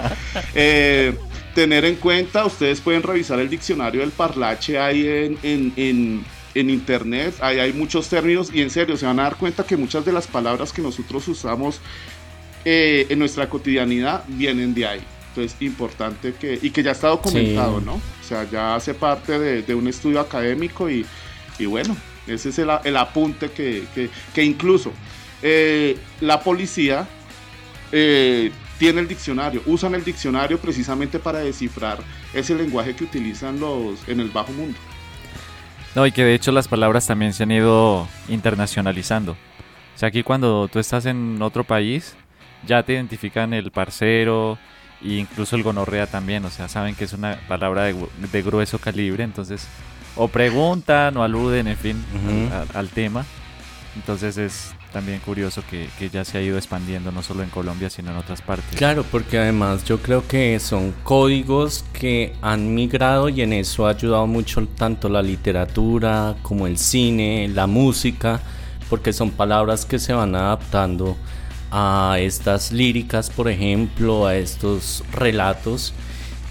[0.55, 1.13] eh,
[1.53, 7.35] tener en cuenta, ustedes pueden revisar el diccionario del parlache ahí en, en, en, internet.
[7.41, 10.13] Ahí hay muchos términos y en serio se van a dar cuenta que muchas de
[10.13, 11.81] las palabras que nosotros usamos
[12.65, 15.01] eh, en nuestra cotidianidad vienen de ahí.
[15.37, 17.85] Entonces, importante que, y que ya está documentado, Sí.
[17.87, 17.95] ¿no?
[17.95, 21.05] O sea, ya hace parte de, de un estudio académico y,
[21.59, 21.97] y bueno,
[22.29, 24.93] ese es el, el apunte que, que- que incluso
[25.43, 27.09] eh, la policía
[27.91, 31.99] eh, tiene el diccionario, usan el diccionario precisamente para descifrar
[32.33, 34.79] ese lenguaje que utilizan los en el bajo mundo.
[35.97, 39.33] No, y que de hecho las palabras también se han ido internacionalizando.
[39.33, 42.15] O sea, aquí cuando tú estás en otro país,
[42.67, 44.59] ya te identifican el parcero
[45.05, 46.45] e incluso el gonorrea también.
[46.45, 47.95] O sea, saben que es una palabra de,
[48.33, 49.23] de grueso calibre.
[49.25, 49.67] Entonces,
[50.17, 52.55] o preguntan o aluden, en fin, Ujú.
[52.55, 53.25] al, al tema.
[53.97, 57.91] Entonces es también curioso que, que ya se ha ido expandiendo no solo en Colombia,
[57.91, 58.77] sino en otras partes.
[58.77, 63.91] Claro, porque además yo creo que son códigos que han migrado y en eso ha
[63.91, 68.41] ayudado mucho tanto la literatura como el cine, la música,
[68.91, 71.17] porque son palabras que se van adaptando
[71.77, 75.93] a estas líricas, por ejemplo, a estos relatos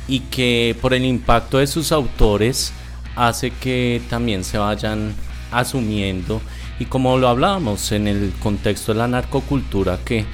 [0.05, 2.73] y que por el impacto de sus autores
[3.15, 5.15] hace que también se vayan
[5.49, 6.41] asumiendo
[6.77, 10.25] y como lo hablábamos en el contexto de la narcocultura que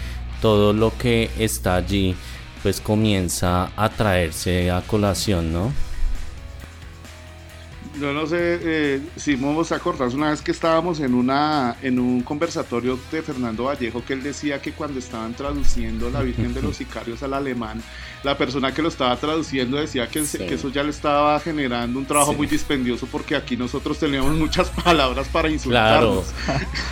[0.41, 2.15] todo lo que está allí
[2.63, 5.71] pues comienza a traerse a colación, ¿no?
[7.99, 12.21] Yo no sé eh, si vos acordás una vez que estábamos en una en un
[12.21, 16.77] conversatorio de Fernando Vallejo que él decía que cuando estaban traduciendo La Virgen de los
[16.77, 17.81] Sicarios al alemán,
[18.23, 20.38] la persona que lo estaba traduciendo decía que, Sí.
[20.38, 22.38] que eso ya le estaba generando un trabajo Sí.
[22.38, 26.25] muy dispendioso porque aquí nosotros teníamos muchas palabras para Claro, insultarnos,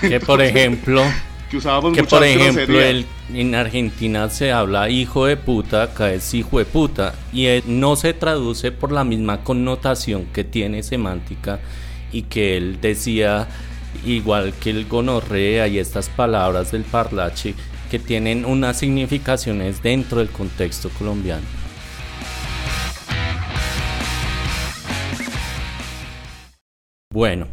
[0.02, 1.04] que por ejemplo,
[1.50, 6.12] que usábamos que muchas por ejemplo el- en Argentina se habla hijo de puta, acá
[6.14, 10.84] es hijo de puta y eh, no se traduce por la misma connotación que tiene
[10.84, 11.60] semántica
[12.12, 13.48] y que él decía
[14.06, 17.54] igual que el gonorrea y estas palabras del parlache
[17.90, 21.46] que tienen unas significaciones dentro del contexto colombiano.
[27.12, 27.48] Bueno,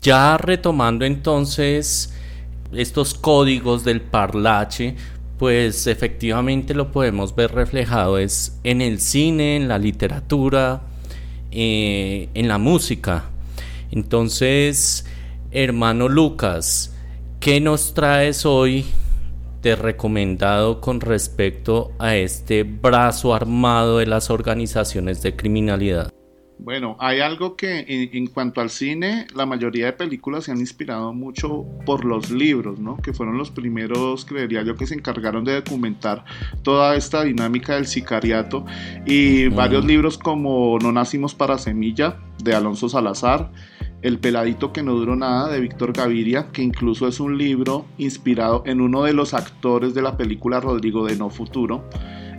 [0.00, 2.14] ya retomando entonces
[2.72, 4.94] estos códigos del parlache,
[5.38, 10.82] pues efectivamente lo podemos ver reflejado es en el cine, en la literatura,
[11.50, 13.24] eh, en la música.
[13.90, 15.06] Entonces,
[15.50, 16.94] hermano Lucas,
[17.40, 18.84] ¿qué nos traes hoy
[19.62, 26.10] de recomendado con respecto a este brazo armado de las organizaciones de criminalidad?
[26.62, 31.14] Bueno, hay algo que en, cuanto al cine, la mayoría de películas se han inspirado
[31.14, 32.98] mucho por los libros, ¿no?
[32.98, 36.24] Que fueron los primeros, creería yo, que se encargaron de documentar
[36.62, 38.66] toda esta dinámica del sicariato.
[39.06, 43.50] Y varios libros como No nacimos para semilla, de Alonso Salazar,
[44.02, 48.62] El peladito que no duró nada, de Víctor Gaviria, que incluso es un libro inspirado
[48.66, 51.84] en uno de los actores de la película Rodrigo de No Futuro.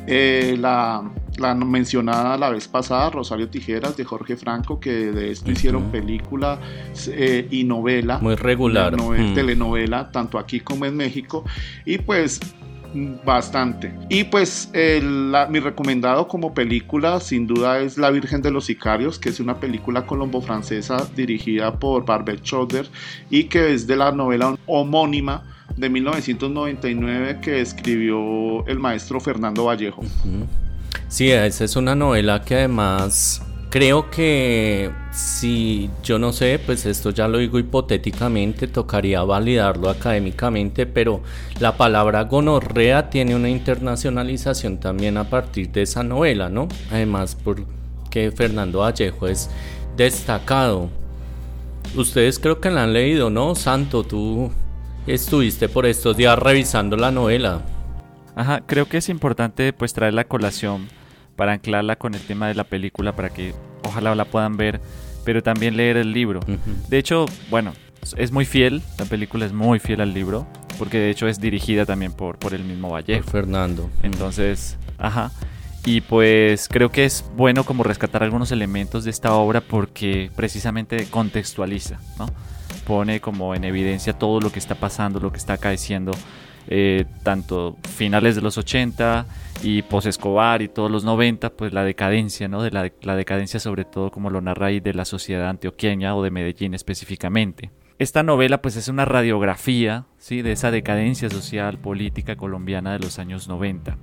[0.07, 1.11] Eh, la,
[1.55, 6.59] mencionada la vez pasada, Rosario Tijeras, de Jorge Franco, que de esto hicieron película
[7.07, 8.19] eh, y novela.
[8.19, 8.95] Muy regular.
[8.95, 9.33] Mm.
[9.33, 11.43] Telenovela, tanto aquí como en México.
[11.85, 12.39] Y pues
[13.23, 13.93] bastante.
[14.09, 14.69] Y pues
[15.49, 19.59] mi recomendado como película sin duda es La Virgen de los Sicarios, que es una
[19.59, 22.87] película colombo-francesa dirigida por Barbet Schroeder
[23.29, 25.43] y que es de la novela homónima
[25.77, 30.03] de 1999 que escribió el maestro Fernando Vallejo.
[31.11, 37.09] Sí, esa es una novela que además creo que si yo no sé, pues esto
[37.09, 41.21] ya lo digo hipotéticamente, tocaría validarlo académicamente, pero
[41.59, 46.69] la palabra gonorrea tiene una internacionalización también a partir de esa novela, ¿no?
[46.89, 49.49] Además, porque Fernando Vallejo es
[49.97, 50.89] destacado.
[51.93, 53.53] Ustedes creo que la han leído, ¿no?
[53.55, 54.49] Santo, tú
[55.05, 57.63] estuviste por estos días revisando la novela.
[58.33, 61.00] Ajá, creo que es importante pues traer la colación
[61.41, 64.79] para anclarla con el tema de la película para que ojalá la puedan ver,
[65.25, 66.39] pero también leer el libro.
[66.87, 67.73] De hecho, bueno,
[68.15, 70.45] es muy fiel, la película es muy fiel al libro,
[70.77, 73.27] porque de hecho es dirigida también por, por el mismo Vallejo.
[73.27, 73.89] Fernando.
[74.03, 75.31] Entonces, ajá.
[75.83, 81.07] Y pues creo que es bueno como rescatar algunos elementos de esta obra porque precisamente
[81.09, 82.27] contextualiza, ¿no?
[82.85, 86.11] pone como en evidencia todo lo que está pasando, lo que está acaeciendo,
[86.67, 89.25] eh, tanto finales de los 80
[89.63, 92.63] y post-Escobar y todos los 90, pues la decadencia, ¿no?
[92.63, 96.23] De la, la decadencia sobre todo como lo narra ahí de la sociedad antioqueña o
[96.23, 97.71] de Medellín específicamente.
[97.99, 100.41] Esta novela pues es una radiografía, ¿sí?
[100.41, 103.97] De esa decadencia social, política colombiana de los años 90.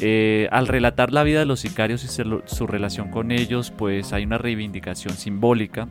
[0.00, 4.24] Eh, al relatar la vida de los sicarios y su relación con ellos, pues hay
[4.24, 5.88] una reivindicación simbólica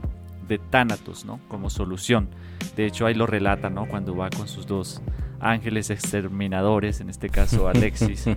[0.52, 1.39] de Thanatos, ¿no?
[1.47, 2.28] Como solución.
[2.76, 3.86] De hecho, ahí lo relata, ¿no?
[3.88, 5.02] Cuando va con sus dos
[5.39, 8.28] ángeles exterminadores, en este caso Alexis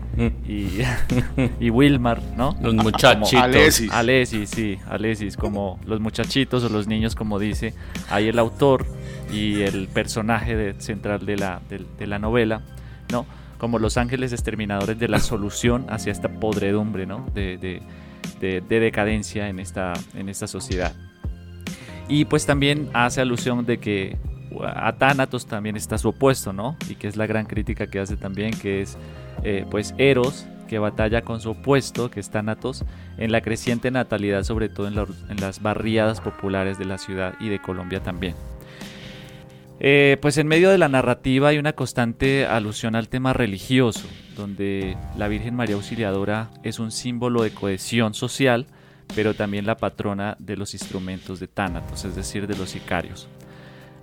[0.46, 0.78] y,
[1.60, 2.56] y Wilmar, ¿no?
[2.62, 3.34] Los muchachitos.
[3.34, 3.92] Alexis.
[3.92, 7.74] Alexis, sí, Alexis, como los muchachitos o los niños, como dice
[8.08, 8.86] ahí el autor
[9.32, 12.62] y el personaje central de la, de, la novela,
[13.10, 13.26] ¿no?
[13.58, 17.26] Como los ángeles exterminadores de la solución hacia esta podredumbre, ¿no?
[17.34, 17.82] De, de,
[18.40, 20.94] de, decadencia en esta, en esta sociedad.
[22.08, 24.16] Y pues también hace alusión de que
[24.62, 26.76] a Thanatos también está su opuesto, ¿no?
[26.88, 28.96] Y que es la gran crítica que hace también, que es
[29.42, 32.84] eh, pues Eros, que batalla con su opuesto, que es Thanatos,
[33.18, 34.94] en la creciente natalidad, sobre todo en,
[35.40, 38.34] las barriadas populares de la ciudad y de Colombia también.
[39.80, 44.96] Eh, pues en medio de la narrativa hay una constante alusión al tema religioso, donde
[45.18, 48.66] la Virgen María Auxiliadora es un símbolo de cohesión social,
[49.14, 53.28] pero también la patrona de los instrumentos de Tánatos, es decir, de los sicarios.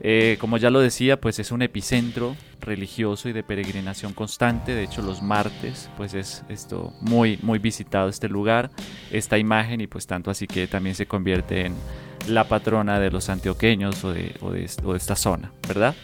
[0.03, 4.73] Eh, como ya lo decía, pues es un epicentro religioso y de peregrinación constante.
[4.73, 8.71] De hecho, los martes, pues es esto muy, muy visitado este lugar,
[9.11, 11.75] esta imagen y pues tanto así que también se convierte en
[12.27, 14.65] la patrona de los antioqueños o de, o de,
[14.97, 15.95] esta zona, ¿verdad?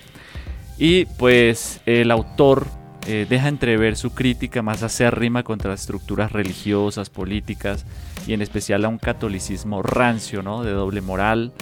[0.77, 2.67] Y pues el autor
[3.07, 7.85] eh, deja entrever su crítica más acérrima contra las estructuras religiosas, políticas
[8.27, 10.63] y en especial a un catolicismo rancio, ¿no?
[10.63, 11.53] De doble moral,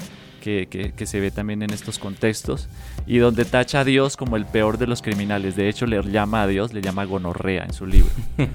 [0.41, 2.69] que, que, se ve también en estos contextos,
[3.07, 5.55] y donde tacha a Dios como el peor de los criminales.
[5.55, 8.11] De hecho, le llama a Dios, le llama gonorrea en su libro.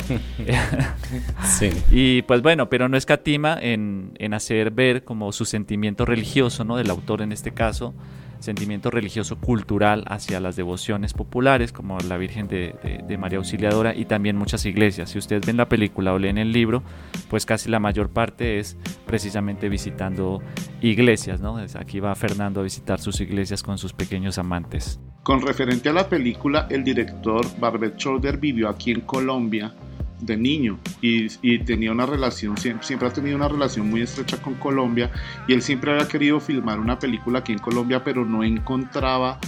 [1.59, 1.71] sí.
[1.91, 6.77] Y pues bueno, pero no escatima en, en hacer ver como su sentimiento religioso, ¿no?
[6.77, 7.93] Del autor en este caso,
[8.41, 14.37] sentimiento religioso cultural hacia las devociones populares como la Virgen de, María Auxiliadora y también
[14.37, 15.11] muchas iglesias.
[15.11, 16.83] Si ustedes ven la película o leen el libro,
[17.29, 18.77] pues casi la mayor parte es
[19.07, 20.43] precisamente visitando
[20.81, 21.59] iglesias, ¿no?
[21.79, 25.01] Aquí va Fernando a visitar sus iglesias con sus pequeños amantes.
[25.23, 29.75] Con referente a la película, el director Barbet Schroeder vivió aquí en Colombia
[30.21, 31.29] de niño y,
[31.61, 35.11] tenía una relación, siempre, ha tenido una relación muy estrecha con Colombia
[35.47, 39.39] y él siempre había querido filmar una película aquí en Colombia, pero no encontraba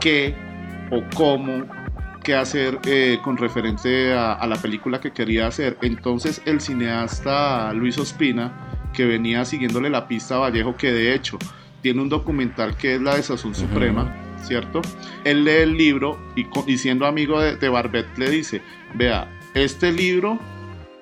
[0.00, 0.34] qué
[0.90, 1.64] o cómo
[2.22, 5.78] qué hacer eh, con referente a, la película que quería hacer.
[5.82, 11.38] Entonces el cineasta Luis Ospina, que venía siguiéndole la pista a Vallejo, que de hecho
[11.80, 14.82] tiene un documental que es La Desazón Suprema, ¿cierto?
[15.24, 18.60] Él lee el libro y, siendo amigo de, de Barbet le dice,
[18.94, 20.38] vea, este libro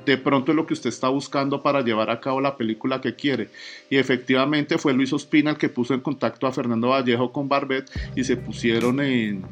[0.07, 3.17] de pronto es lo que usted está buscando para llevar a cabo la película que
[3.17, 3.51] quiere.
[3.91, 7.91] Y efectivamente fue Luis Ospina el que puso en contacto a Fernando Vallejo con Barbet
[8.15, 9.45] y se pusieron en,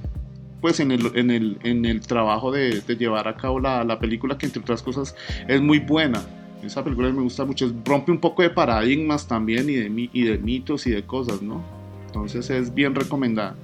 [0.61, 4.38] pues en el, en el, en el trabajo de, llevar a cabo la, la, película
[4.38, 5.14] que entre otras cosas
[5.49, 6.24] es muy buena.
[6.62, 10.38] Esa película me gusta mucho, rompe un poco de paradigmas también y de, y de
[10.38, 11.62] mitos y de cosas, ¿no?
[12.07, 13.57] Entonces es bien recomendada.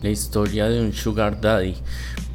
[0.00, 1.74] La historia de un sugar daddy.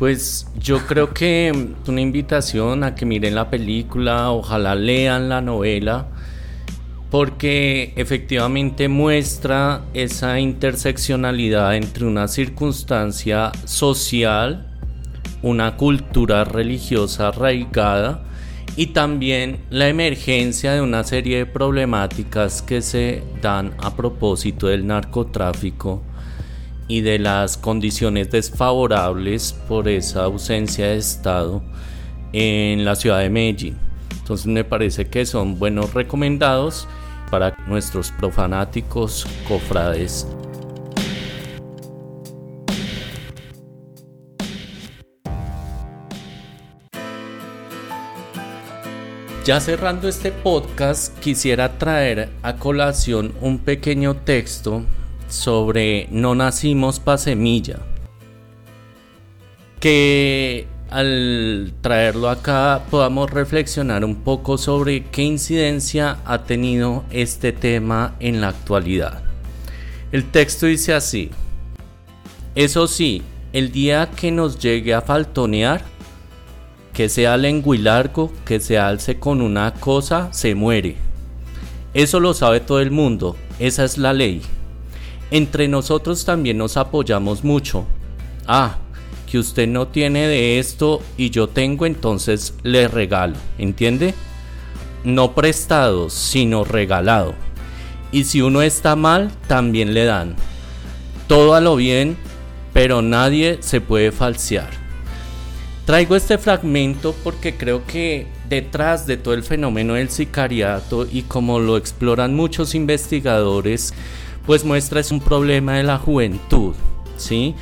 [0.03, 5.39] Pues yo creo que es una invitación a que miren la película, ojalá lean la
[5.39, 6.07] novela,
[7.09, 14.77] porque efectivamente muestra esa interseccionalidad entre una circunstancia social,
[15.41, 18.25] una cultura religiosa arraigada
[18.75, 24.85] y también la emergencia de una serie de problemáticas que se dan a propósito del
[24.85, 26.03] narcotráfico
[26.87, 31.61] y de las condiciones desfavorables por esa ausencia de Estado
[32.33, 33.77] en la ciudad de Medellín.
[34.19, 36.87] Entonces me parece que son buenos recomendados
[37.29, 40.27] para nuestros profanáticos cofrades.
[49.45, 54.83] Ya cerrando este podcast, quisiera traer a colación un pequeño texto
[55.33, 57.79] sobre No nacimos pa' semilla.
[59.79, 68.15] Que al traerlo acá podamos reflexionar un poco sobre qué incidencia ha tenido este tema
[68.19, 69.23] en la actualidad.
[70.11, 71.31] El texto dice así,
[72.53, 75.81] eso sí, el día que nos llegue a faltonear,
[76.93, 80.95] que sea lenguilargo, que se alce con una cosa, se muere.
[81.95, 84.43] Eso lo sabe todo el mundo, esa es la ley.
[85.33, 87.87] Entre nosotros también nos apoyamos mucho.
[88.45, 88.77] Ah,
[89.25, 94.13] que usted no tiene de esto y yo tengo, entonces le regalo, ¿entiende?
[95.03, 97.33] No prestado, sino regalado.
[98.11, 100.35] Y si uno está mal, también le dan.
[101.27, 102.15] Todo a lo bien,
[102.71, 104.69] pero nadie se puede falsear.
[105.87, 111.59] Traigo este fragmento porque creo que detrás de todo el fenómeno del sicariato y como
[111.59, 113.95] lo exploran muchos investigadores,
[114.45, 116.75] pues muestra es un problema de la juventud,
[117.17, 117.55] ¿sí?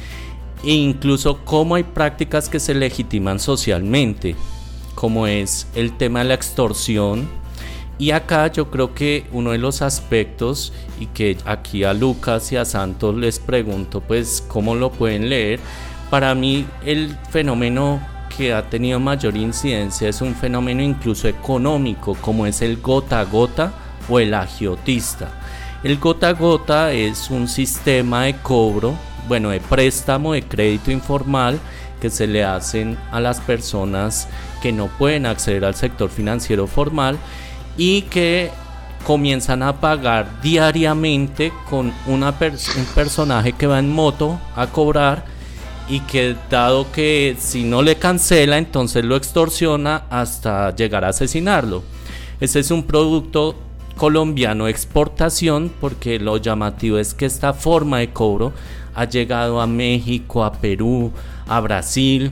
[0.63, 4.35] E incluso cómo hay prácticas que se legitiman socialmente,
[4.95, 7.27] como es el tema de la extorsión.
[7.97, 12.57] Y acá yo creo que uno de los aspectos, y que aquí a Lucas y
[12.57, 15.59] a Santos les pregunto, pues cómo lo pueden leer,
[16.09, 18.01] para mí el fenómeno
[18.35, 23.25] que ha tenido mayor incidencia es un fenómeno incluso económico, como es el gota a
[23.25, 23.73] gota
[24.09, 25.31] o el agiotista.
[25.83, 28.93] El gota a gota es un sistema de cobro,
[29.27, 31.59] bueno, de préstamo de crédito informal
[31.99, 34.27] que se le hacen a las personas
[34.61, 37.17] que no pueden acceder al sector financiero formal
[37.77, 38.51] y que
[39.07, 42.31] comienzan a pagar diariamente con un
[42.93, 45.25] personaje que va en moto a cobrar
[45.89, 51.83] y que dado que si no le cancela entonces lo extorsiona hasta llegar a asesinarlo.
[52.39, 53.55] Ese es un producto
[54.01, 58.51] colombiano exportación porque lo llamativo es que esta forma de cobro
[58.95, 61.11] ha llegado a México, a Perú,
[61.47, 62.31] a Brasil.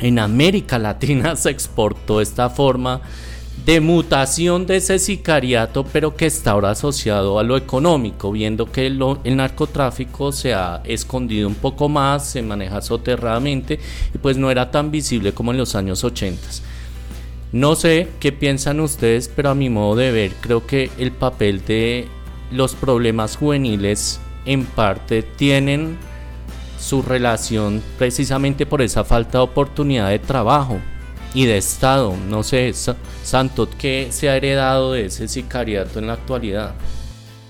[0.00, 3.02] En América Latina se exportó esta forma
[3.64, 8.88] de mutación de ese sicariato, pero que está ahora asociado a lo económico, viendo que
[8.88, 13.78] el narcotráfico se ha escondido un poco más, se maneja soterradamente
[14.12, 16.79] y pues no era tan visible como en los años 80.
[17.52, 21.64] No sé qué piensan ustedes, pero a mi modo de ver, creo que el papel
[21.64, 22.06] de
[22.52, 25.98] los problemas juveniles en parte tienen
[26.78, 30.78] su relación precisamente por esa falta de oportunidad de trabajo
[31.34, 32.14] y de Estado.
[32.28, 32.72] No sé,
[33.24, 36.74] Santo, ¿qué se ha heredado de ese sicariato en la actualidad?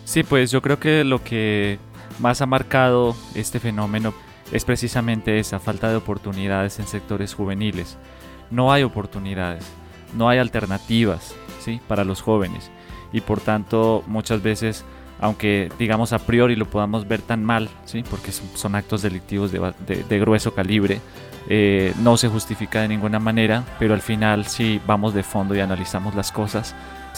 [0.07, 1.79] Sí, pues yo creo que lo que
[2.21, 4.15] más ha marcado este fenómeno
[4.51, 7.99] es precisamente esa falta de oportunidades en sectores juveniles.
[8.51, 9.65] No hay oportunidades
[10.15, 11.81] no hay alternativas ¿sí?
[11.89, 12.71] para los jóvenes
[13.13, 14.85] y por tanto muchas veces
[15.21, 18.03] aunque digamos a priori lo podamos ver tan mal, ¿sí?
[18.09, 21.01] porque son, actos delictivos de, grueso calibre,
[21.49, 25.61] eh, no se justifica de ninguna manera, pero al final si vamos de fondo y
[25.61, 26.75] analizamos las cosas,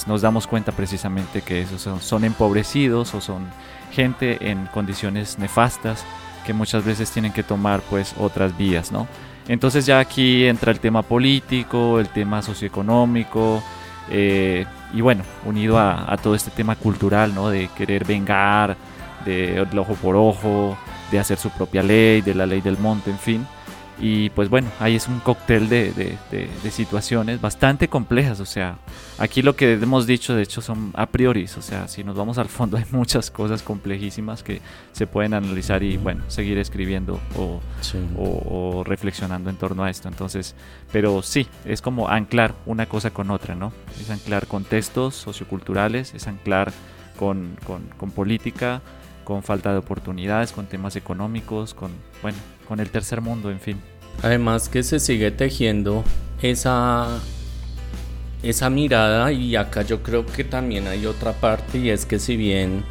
[0.07, 3.47] nos damos cuenta precisamente que esos son, son empobrecidos o son
[3.93, 6.05] gente en condiciones nefastas
[6.45, 9.07] que muchas veces tienen que tomar pues otras vías, ¿no?
[9.49, 13.63] Entonces ya aquí entra el tema político, el tema socioeconómico,
[14.11, 17.49] eh, y bueno, unido a, todo este tema cultural, ¿no?
[17.51, 18.77] De querer vengar,
[19.25, 20.77] de, ojo por ojo,
[21.11, 23.47] de hacer su propia ley, de la ley del monte, en fin.
[24.05, 28.41] Y pues bueno, ahí es un cóctel de, de, situaciones bastante complejas.
[28.41, 28.79] O sea,
[29.17, 31.45] aquí lo que hemos dicho de hecho son a priori.
[31.57, 35.85] O sea, si nos vamos al fondo hay muchas cosas complejísimas que se pueden analizar
[35.85, 37.61] y bueno, seguir escribiendo o,
[38.19, 40.09] o, reflexionando en torno a esto.
[40.09, 40.57] Entonces,
[40.91, 43.73] pero sí, es como anclar una cosa con otra, ¿no?
[44.01, 46.73] Es anclar contextos socioculturales, es anclar
[47.17, 48.83] con, con, con política,
[49.23, 53.92] con falta de oportunidades, con temas económicos, con, bueno, con el tercer mundo, en fin.
[54.21, 56.05] Además que se sigue tejiendo
[56.43, 57.21] esa,
[58.43, 62.37] esa mirada y acá yo creo que también hay otra parte y es que si
[62.37, 62.85] bien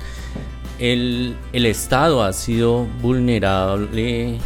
[0.80, 4.40] el, Estado ha sido vulnerable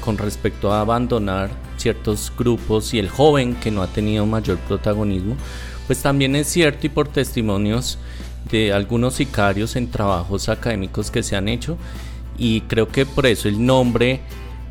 [0.00, 5.36] con respecto a abandonar ciertos grupos y el joven que no ha tenido mayor protagonismo,
[5.86, 7.98] pues también es cierto y por testimonios
[8.50, 11.78] de algunos sicarios en trabajos académicos que se han hecho
[12.36, 14.20] y creo que por eso el nombre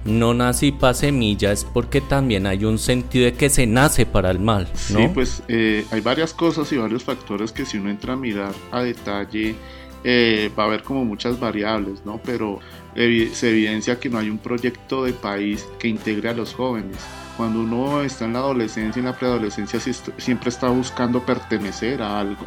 [0.05, 4.05] no nace y pa' semilla es porque también hay un sentido de que se nace
[4.05, 4.67] para el mal.
[4.89, 4.99] ¿no?
[4.99, 8.53] Sí, pues eh, hay varias cosas y varios factores que si uno entra a mirar
[8.71, 9.55] a detalle
[10.03, 12.19] eh, va a haber como muchas variables, ¿no?
[12.23, 12.59] Pero
[12.93, 16.97] se evidencia que no hay un proyecto de país que integre a los jóvenes.
[17.37, 22.45] Cuando uno está en la adolescencia en la preadolescencia siempre está buscando pertenecer a algo,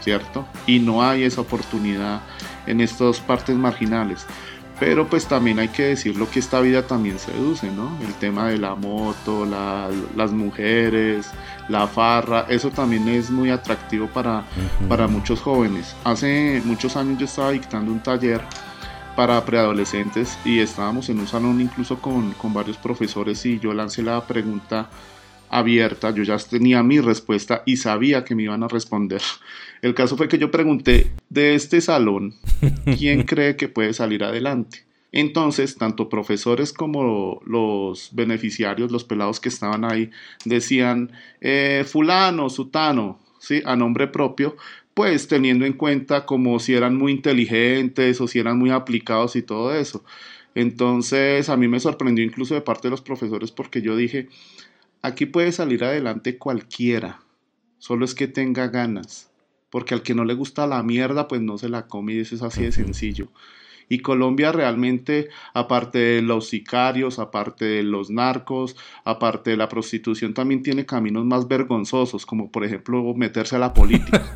[0.00, 0.46] ¿cierto?
[0.66, 2.20] Y no hay esa oportunidad
[2.66, 4.26] en estas partes marginales.
[4.80, 7.98] Pero pues también hay que decirlo que esta vida también seduce, ¿no?
[8.00, 11.30] El tema de la moto, las mujeres,
[11.68, 14.44] la farra, eso también es muy atractivo para,
[14.88, 15.96] para muchos jóvenes.
[16.04, 18.40] Hace muchos años yo estaba dictando un taller
[19.16, 24.02] para preadolescentes y estábamos en un salón incluso con, con varios profesores y yo lancé
[24.04, 24.88] la pregunta
[25.50, 29.22] abierta, yo ya tenía mi respuesta y sabía que me iban a responder.
[29.82, 32.34] El caso fue que yo pregunté, de este salón,
[32.98, 34.84] ¿quién cree que puede salir adelante?
[35.10, 40.10] Entonces, tanto profesores como los beneficiarios, los pelados que estaban ahí,
[40.44, 43.62] decían, eh, fulano, sutano, ¿sí?
[43.64, 44.56] a nombre propio,
[44.94, 49.42] pues teniendo en cuenta como si eran muy inteligentes o si eran muy aplicados y
[49.42, 50.04] todo eso.
[50.54, 54.28] Entonces, a mí me sorprendió incluso de parte de los profesores porque yo dije,
[55.00, 57.20] Aquí puede salir adelante cualquiera,
[57.78, 59.27] solo es que tenga ganas,
[59.70, 62.34] porque al que no le gusta la mierda, pues no se la come y eso
[62.34, 63.28] es así de sencillo.
[63.90, 70.34] Y Colombia realmente, aparte de los sicarios, aparte de los narcos, aparte de la prostitución,
[70.34, 74.26] también tiene caminos más vergonzosos, como por ejemplo meterse a la política.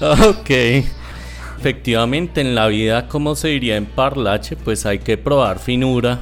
[0.28, 0.50] ok.
[1.58, 6.20] Efectivamente, en la vida, como se diría en parlache, pues hay que probar finura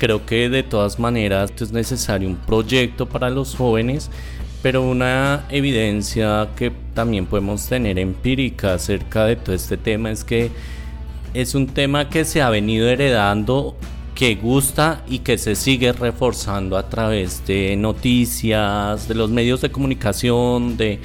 [0.00, 4.10] Creo que de todas maneras es necesario un proyecto para los jóvenes,
[4.62, 10.50] pero una evidencia que también podemos tener empírica acerca de todo este tema es que
[11.32, 13.76] es un tema que se ha venido heredando,
[14.14, 19.70] que gusta y que se sigue reforzando a través de noticias, de los medios de
[19.70, 20.98] comunicación, de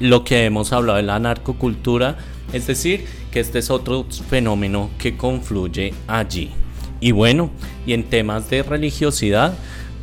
[0.00, 2.18] lo que hemos hablado de la narcocultura,
[2.52, 6.50] es decir, que este es otro fenómeno que confluye allí.
[7.00, 7.50] Y bueno,
[7.86, 9.54] y en temas de religiosidad,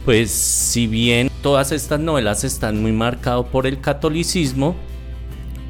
[0.06, 4.76] pues si bien todas estas novelas están muy marcadas por el catolicismo,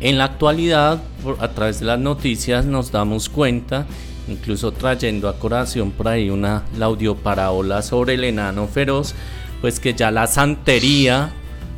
[0.02, 1.02] en la actualidad,
[1.40, 3.88] a través de las noticias nos damos cuenta,
[4.28, 9.16] incluso trayendo a corazón por ahí una la audioparábola sobre el enano feroz,
[9.62, 11.32] pues que ya la santería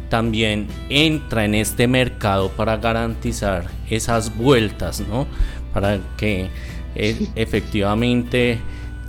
[0.09, 5.27] también entra en este mercado para garantizar esas vueltas, ¿no?
[5.73, 6.49] Para que
[6.95, 8.59] eh, efectivamente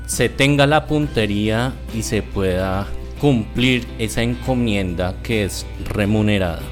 [0.05, 2.87] se tenga la puntería y se pueda
[3.19, 6.62] cumplir esa encomienda que es remunerada.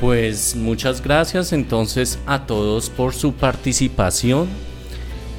[0.00, 4.48] Pues muchas gracias entonces a todos por su participación.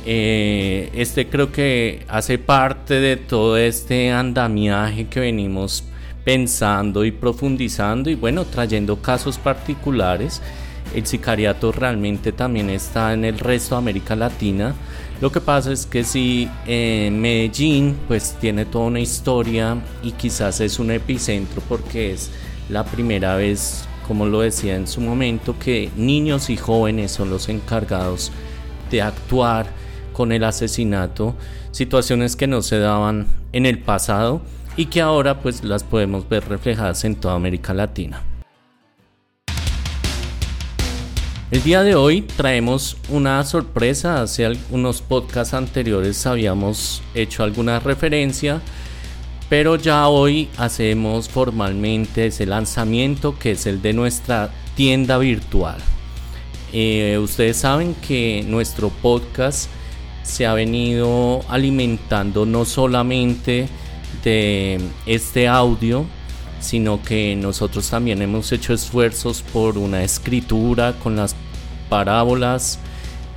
[0.05, 5.83] Eh, este creo que hace parte de todo este andamiaje que venimos
[6.23, 10.41] pensando y profundizando y bueno, trayendo casos particulares.
[10.95, 14.73] El sicariato realmente también está en el resto de América Latina
[15.19, 20.61] lo que pasa es que si eh, Medellín pues tiene toda una historia y quizás
[20.61, 22.29] es un epicentro porque es
[22.69, 27.49] la primera vez, como lo decía en su momento, que niños y jóvenes son los
[27.49, 28.31] encargados
[28.91, 29.67] de actuar
[30.13, 31.35] con el asesinato,
[31.71, 34.41] situaciones que no se daban en el pasado
[34.75, 38.21] y que ahora pues las podemos ver reflejadas en toda América Latina.
[41.49, 44.21] El día de hoy traemos una sorpresa.
[44.21, 48.61] Hace algunos podcasts anteriores habíamos hecho alguna referencia,
[49.47, 55.77] pero ya hoy hacemos formalmente ese lanzamiento que es el de nuestra tienda virtual.
[56.73, 59.69] Eh, ustedes saben que nuestro podcast
[60.23, 63.69] se ha venido alimentando no solamente
[64.21, 66.05] de este audio,
[66.59, 71.35] sino que nosotros también hemos hecho esfuerzos por una escritura con las
[71.89, 72.79] parábolas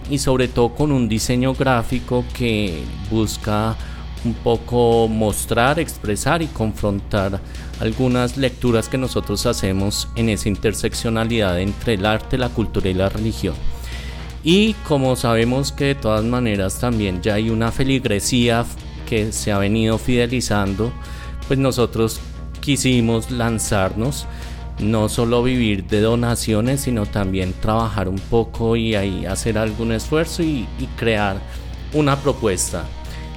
[0.08, 3.76] y sobre todo con un diseño gráfico que busca
[4.24, 7.40] un poco mostrar, expresar y confrontar
[7.80, 13.08] algunas lecturas que nosotros hacemos en esa interseccionalidad entre el arte, la cultura y la
[13.08, 13.54] religión.
[14.42, 18.64] Y como sabemos que de todas maneras también ya hay una feligresía
[19.08, 20.92] que se ha venido fidelizando,
[21.46, 22.20] pues nosotros
[22.60, 24.26] quisimos lanzarnos,
[24.78, 30.42] no solo vivir de donaciones, sino también trabajar un poco y ahí hacer algún esfuerzo
[30.42, 31.38] y, crear
[31.92, 32.84] una propuesta.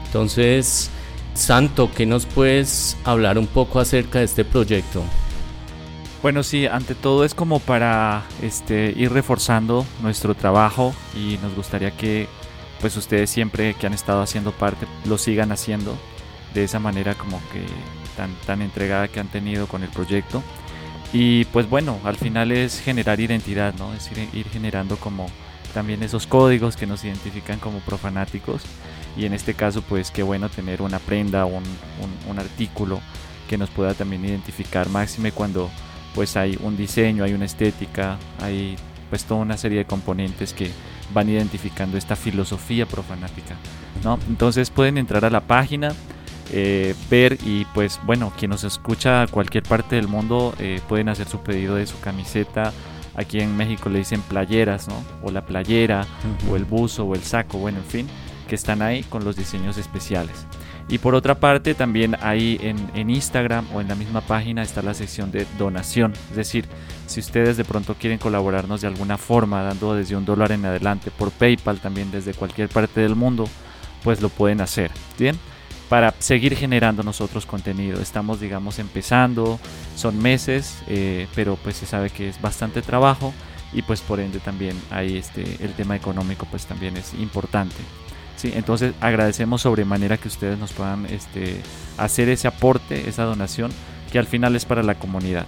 [0.06, 0.90] Entonces,
[1.34, 5.04] Santo, ¿qué nos puedes hablar un poco acerca de este proyecto?
[6.22, 11.92] Bueno, sí, ante todo es como para este, ir reforzando nuestro trabajo y nos gustaría
[11.92, 12.28] que
[12.80, 15.96] pues ustedes siempre que han estado haciendo parte lo sigan haciendo
[16.54, 17.66] de esa manera como que
[18.16, 20.44] tan, tan entregada que han tenido con el proyecto.
[21.12, 23.94] Y pues bueno, al final es generar identidad, ¿no?
[23.94, 25.28] Es ir, generando como
[25.74, 28.64] también esos códigos que nos identifican como profanáticos.
[29.16, 33.00] Y en este caso, pues qué bueno tener una prenda, un, un, un artículo
[33.48, 35.70] que nos pueda también identificar máxime cuando
[36.16, 38.76] pues hay un diseño, hay una estética, hay
[39.10, 40.72] pues toda una serie de componentes que
[41.14, 43.56] van identificando esta filosofía profanática,
[44.04, 44.18] ¿no?
[44.28, 45.94] Entonces pueden entrar a la página,
[46.56, 51.10] eh, ver y pues bueno, quien nos escucha a cualquier parte del mundo eh, pueden
[51.10, 52.72] hacer su pedido de su camiseta.
[53.16, 55.04] Aquí en México le dicen playeras, ¿no?
[55.24, 56.06] O la playera,
[56.52, 58.08] o el buzo, o el saco, bueno, en fin,
[58.48, 60.46] que están ahí con los diseños especiales.
[60.90, 64.84] Y por otra parte, también ahí en, en, Instagram o en la misma página está
[64.84, 66.14] la sección de donación.
[66.30, 66.68] Es decir,
[67.08, 71.10] si ustedes de pronto quieren colaborarnos de alguna forma, dando desde un dólar en adelante,
[71.10, 73.46] por PayPal también desde cualquier parte del mundo,
[74.04, 74.92] pues lo pueden hacer.
[75.18, 75.36] Bien
[75.90, 78.02] para seguir generando nosotros contenido.
[78.02, 79.60] Estamos, digamos, empezando,
[79.96, 83.34] son meses, eh, pero pues se sabe que es bastante trabajo
[83.74, 87.76] y pues por ende también hay este, el tema económico pues también es importante.
[88.36, 91.62] Sí, entonces agradecemos sobremanera que ustedes nos puedan este,
[91.98, 93.72] hacer ese aporte, esa donación,
[94.12, 95.46] que al final es para la comunidad.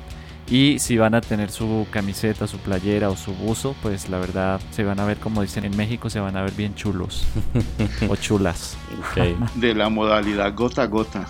[0.47, 4.61] Y si van a tener su camiseta, su playera o su buzo, pues la verdad
[4.69, 7.25] se van a ver, como dicen en México, se van a ver bien chulos
[8.09, 8.77] o chulas.
[9.11, 9.35] Okay.
[9.55, 11.25] De la modalidad gota a gota.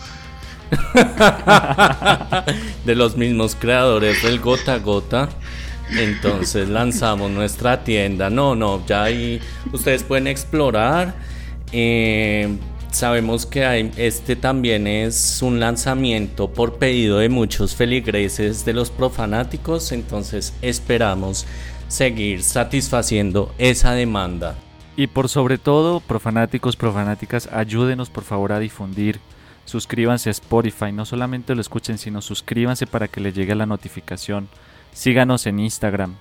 [2.86, 5.30] de los mismos creadores del gota a gota.
[5.92, 8.30] Entonces lanzamos nuestra tienda.
[8.30, 9.40] No, no, ya ahí
[9.72, 11.16] ustedes pueden explorar.
[11.72, 12.58] Eh,
[12.96, 19.92] Sabemos que este también es un lanzamiento por pedido de muchos feligreses de los profanáticos,
[19.92, 21.46] entonces esperamos
[21.90, 24.56] seguir satisfaciendo esa demanda.
[24.96, 29.20] Y por sobre todo, profanáticos, profanáticas, ayúdenos por favor a difundir.
[29.66, 34.48] Suscríbanse a Spotify, no solamente lo escuchen, sino suscríbanse para que les llegue la notificación.
[34.94, 36.16] Síganos en Instagram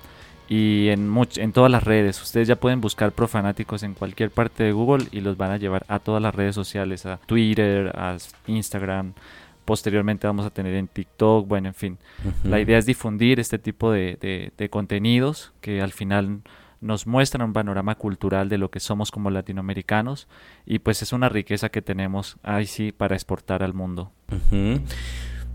[0.49, 2.21] y en, en todas las redes.
[2.21, 5.85] Ustedes ya pueden buscar profanáticos en cualquier parte de Google y los van a llevar
[5.89, 8.17] a todas las redes sociales, a Twitter, a
[8.47, 9.15] Instagram.
[9.65, 11.99] Posteriormente vamos a tener en TikTok, bueno, en fin.
[12.45, 16.43] La idea es difundir este tipo de, de, contenidos que al final
[16.83, 20.29] nos muestran un panorama cultural de lo que somos como latinoamericanos
[20.67, 24.13] y pues es una riqueza que tenemos ahí sí para exportar al mundo.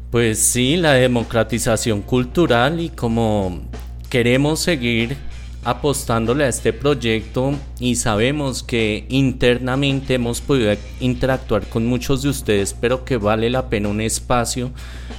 [0.09, 3.61] Pues sí, la democratización cultural y como
[4.09, 5.17] queremos seguir
[5.63, 12.73] apostándole a este proyecto y sabemos que internamente hemos podido interactuar con muchos de ustedes,
[12.73, 14.71] pero que vale la pena un espacio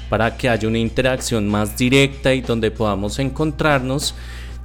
[0.08, 4.14] para que haya una interacción más directa y donde podamos encontrarnos.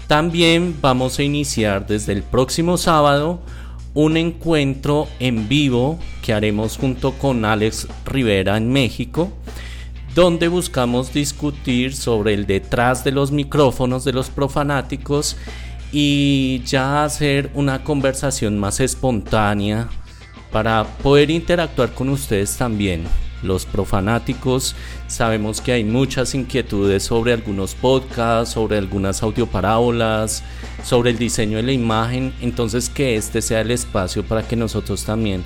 [0.07, 3.41] También vamos a iniciar desde el próximo sábado
[3.93, 9.31] un encuentro en vivo que haremos junto con Alex Rivera en México
[10.15, 15.35] donde buscamos discutir sobre el detrás de los micrófonos de los profanáticos
[15.91, 19.89] y ya hacer una conversación más espontánea
[20.53, 23.03] para poder interactuar con ustedes también.
[23.43, 24.73] Los profanáticos
[25.07, 30.43] sabemos que hay muchas inquietudes sobre algunos podcasts, sobre algunas audioparábolas,
[30.81, 35.03] sobre el diseño de la imagen, entonces que este sea el espacio para que nosotros
[35.03, 35.43] también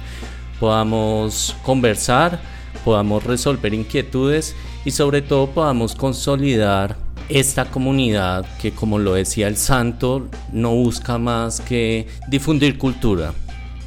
[0.59, 4.55] podamos conversar podamos resolver inquietudes
[4.86, 6.97] y sobre todo podamos consolidar
[7.30, 13.34] esta comunidad que como lo decía el santo no busca más que difundir cultura,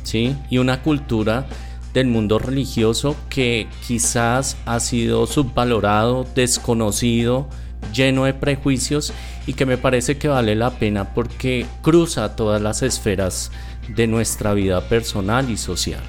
[0.05, 0.37] ¿sí?
[0.49, 1.47] Y una cultura
[1.93, 7.49] del mundo religioso que quizás ha sido subvalorado, desconocido,
[7.93, 9.13] lleno de prejuicios
[9.47, 13.51] y que me parece que vale la pena porque cruza todas las esferas
[13.89, 16.03] de nuestra vida personal y social.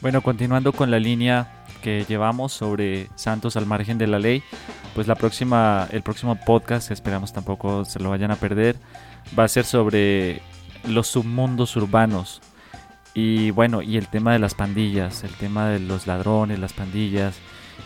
[0.00, 1.55] Bueno, continuando con la línea
[1.86, 4.42] que llevamos sobre santos al margen de la ley,
[4.92, 8.74] pues la próxima, el próximo podcast, esperamos tampoco se lo vayan a perder,
[9.38, 10.42] va a ser sobre
[10.88, 12.42] los submundos urbanos.
[13.14, 17.36] Y bueno, y el tema de las pandillas, el tema de los ladrones, las pandillas,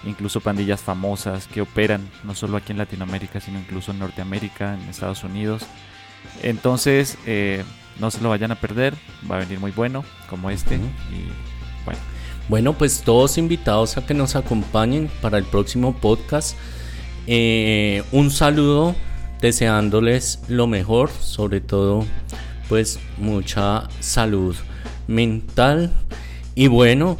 [0.04, 4.80] incluso pandillas famosas que operan no solo aquí en Latinoamérica, sino incluso en Norteamérica, en
[4.88, 5.66] Estados Unidos.
[6.42, 7.64] Entonces, eh,
[7.98, 8.94] no se lo vayan a perder,
[9.30, 10.76] va a venir muy bueno como este.
[10.76, 11.49] Y
[12.50, 12.74] bueno.
[12.74, 16.56] Pues todos invitados a que nos acompañen para el próximo podcast.
[17.26, 18.94] Eh, un saludo,
[19.40, 22.04] deseándoles lo mejor, sobre todo,
[22.68, 24.56] pues mucha salud
[25.06, 25.92] mental.
[26.54, 27.16] Y bueno,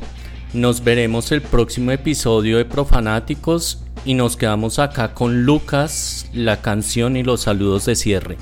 [0.52, 7.16] nos veremos el próximo episodio de Profanáticos y nos quedamos acá con Lucas, la canción
[7.16, 8.36] y los saludos de cierre.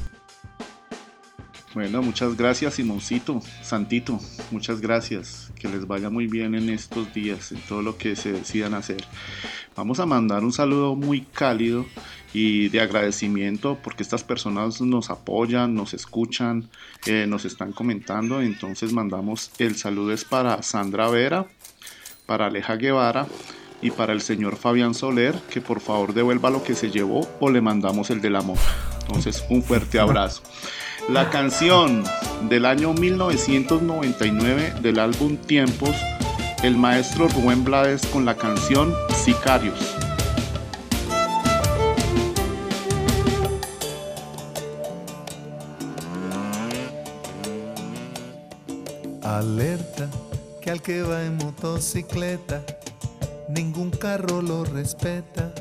[1.79, 4.19] Bueno, muchas gracias Simoncito, Santito,
[4.51, 5.53] muchas gracias.
[5.55, 9.05] Que les vaya muy bien en estos días, en todo lo que se decidan hacer.
[9.77, 11.87] Vamos a mandar un saludo muy cálido
[12.35, 16.69] y de agradecimiento porque estas personas nos apoyan, nos escuchan,
[17.07, 18.43] eh, nos están comentando.
[18.43, 21.47] Entonces mandamos el saludo es para Sandra Vera,
[22.27, 23.29] para Aleja Guevara
[23.81, 27.49] y para el señor Fabián Soler, que por favor devuelva lo que se llevó o
[27.49, 28.59] le mandamos el del amor.
[29.03, 30.43] Entonces, un fuerte abrazo.
[31.09, 32.05] La canción
[32.49, 35.97] del año 1999 del álbum Tiempos,
[36.63, 38.95] el maestro Rubén Blades con la canción
[39.25, 39.97] Sicarios.
[49.23, 50.09] Alerta
[50.71, 52.63] al que va en motocicleta
[53.49, 55.53] ningún carro lo respeta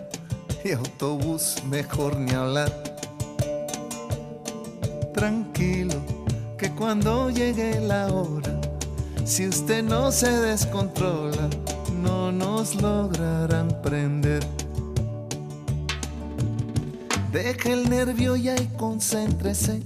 [0.64, 2.87] y autobús mejor ni hablar.
[5.18, 5.96] Tranquilo,
[6.60, 8.62] que cuando llegue la hora,
[9.26, 11.50] si usted no se descontrola,
[12.04, 14.46] no nos lograrán prender.
[17.32, 19.82] Deje el nervio ya y concéntrese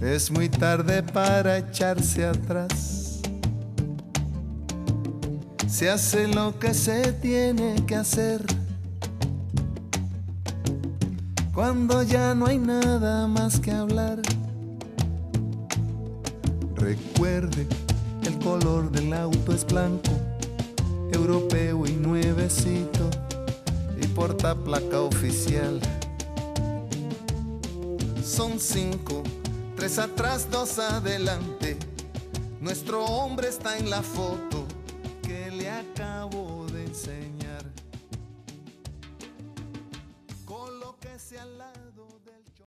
[0.00, 3.20] Es muy tarde para echarse atrás.
[5.66, 8.57] Se hace lo que se tiene que hacer.
[11.58, 14.22] Cuando ya no hay nada más que hablar.
[16.76, 17.66] Recuerde,
[18.24, 20.12] el color del auto es blanco,
[21.10, 23.10] europeo y nuevecito,
[24.00, 25.80] y porta placa oficial.
[28.22, 29.24] Son cinco
[29.74, 31.76] Tres atrás, dos adelante.
[32.60, 34.64] Nuestro hombre está en la foto
[35.24, 37.27] que le acabo de enseñar.
[41.38, 41.77] i ella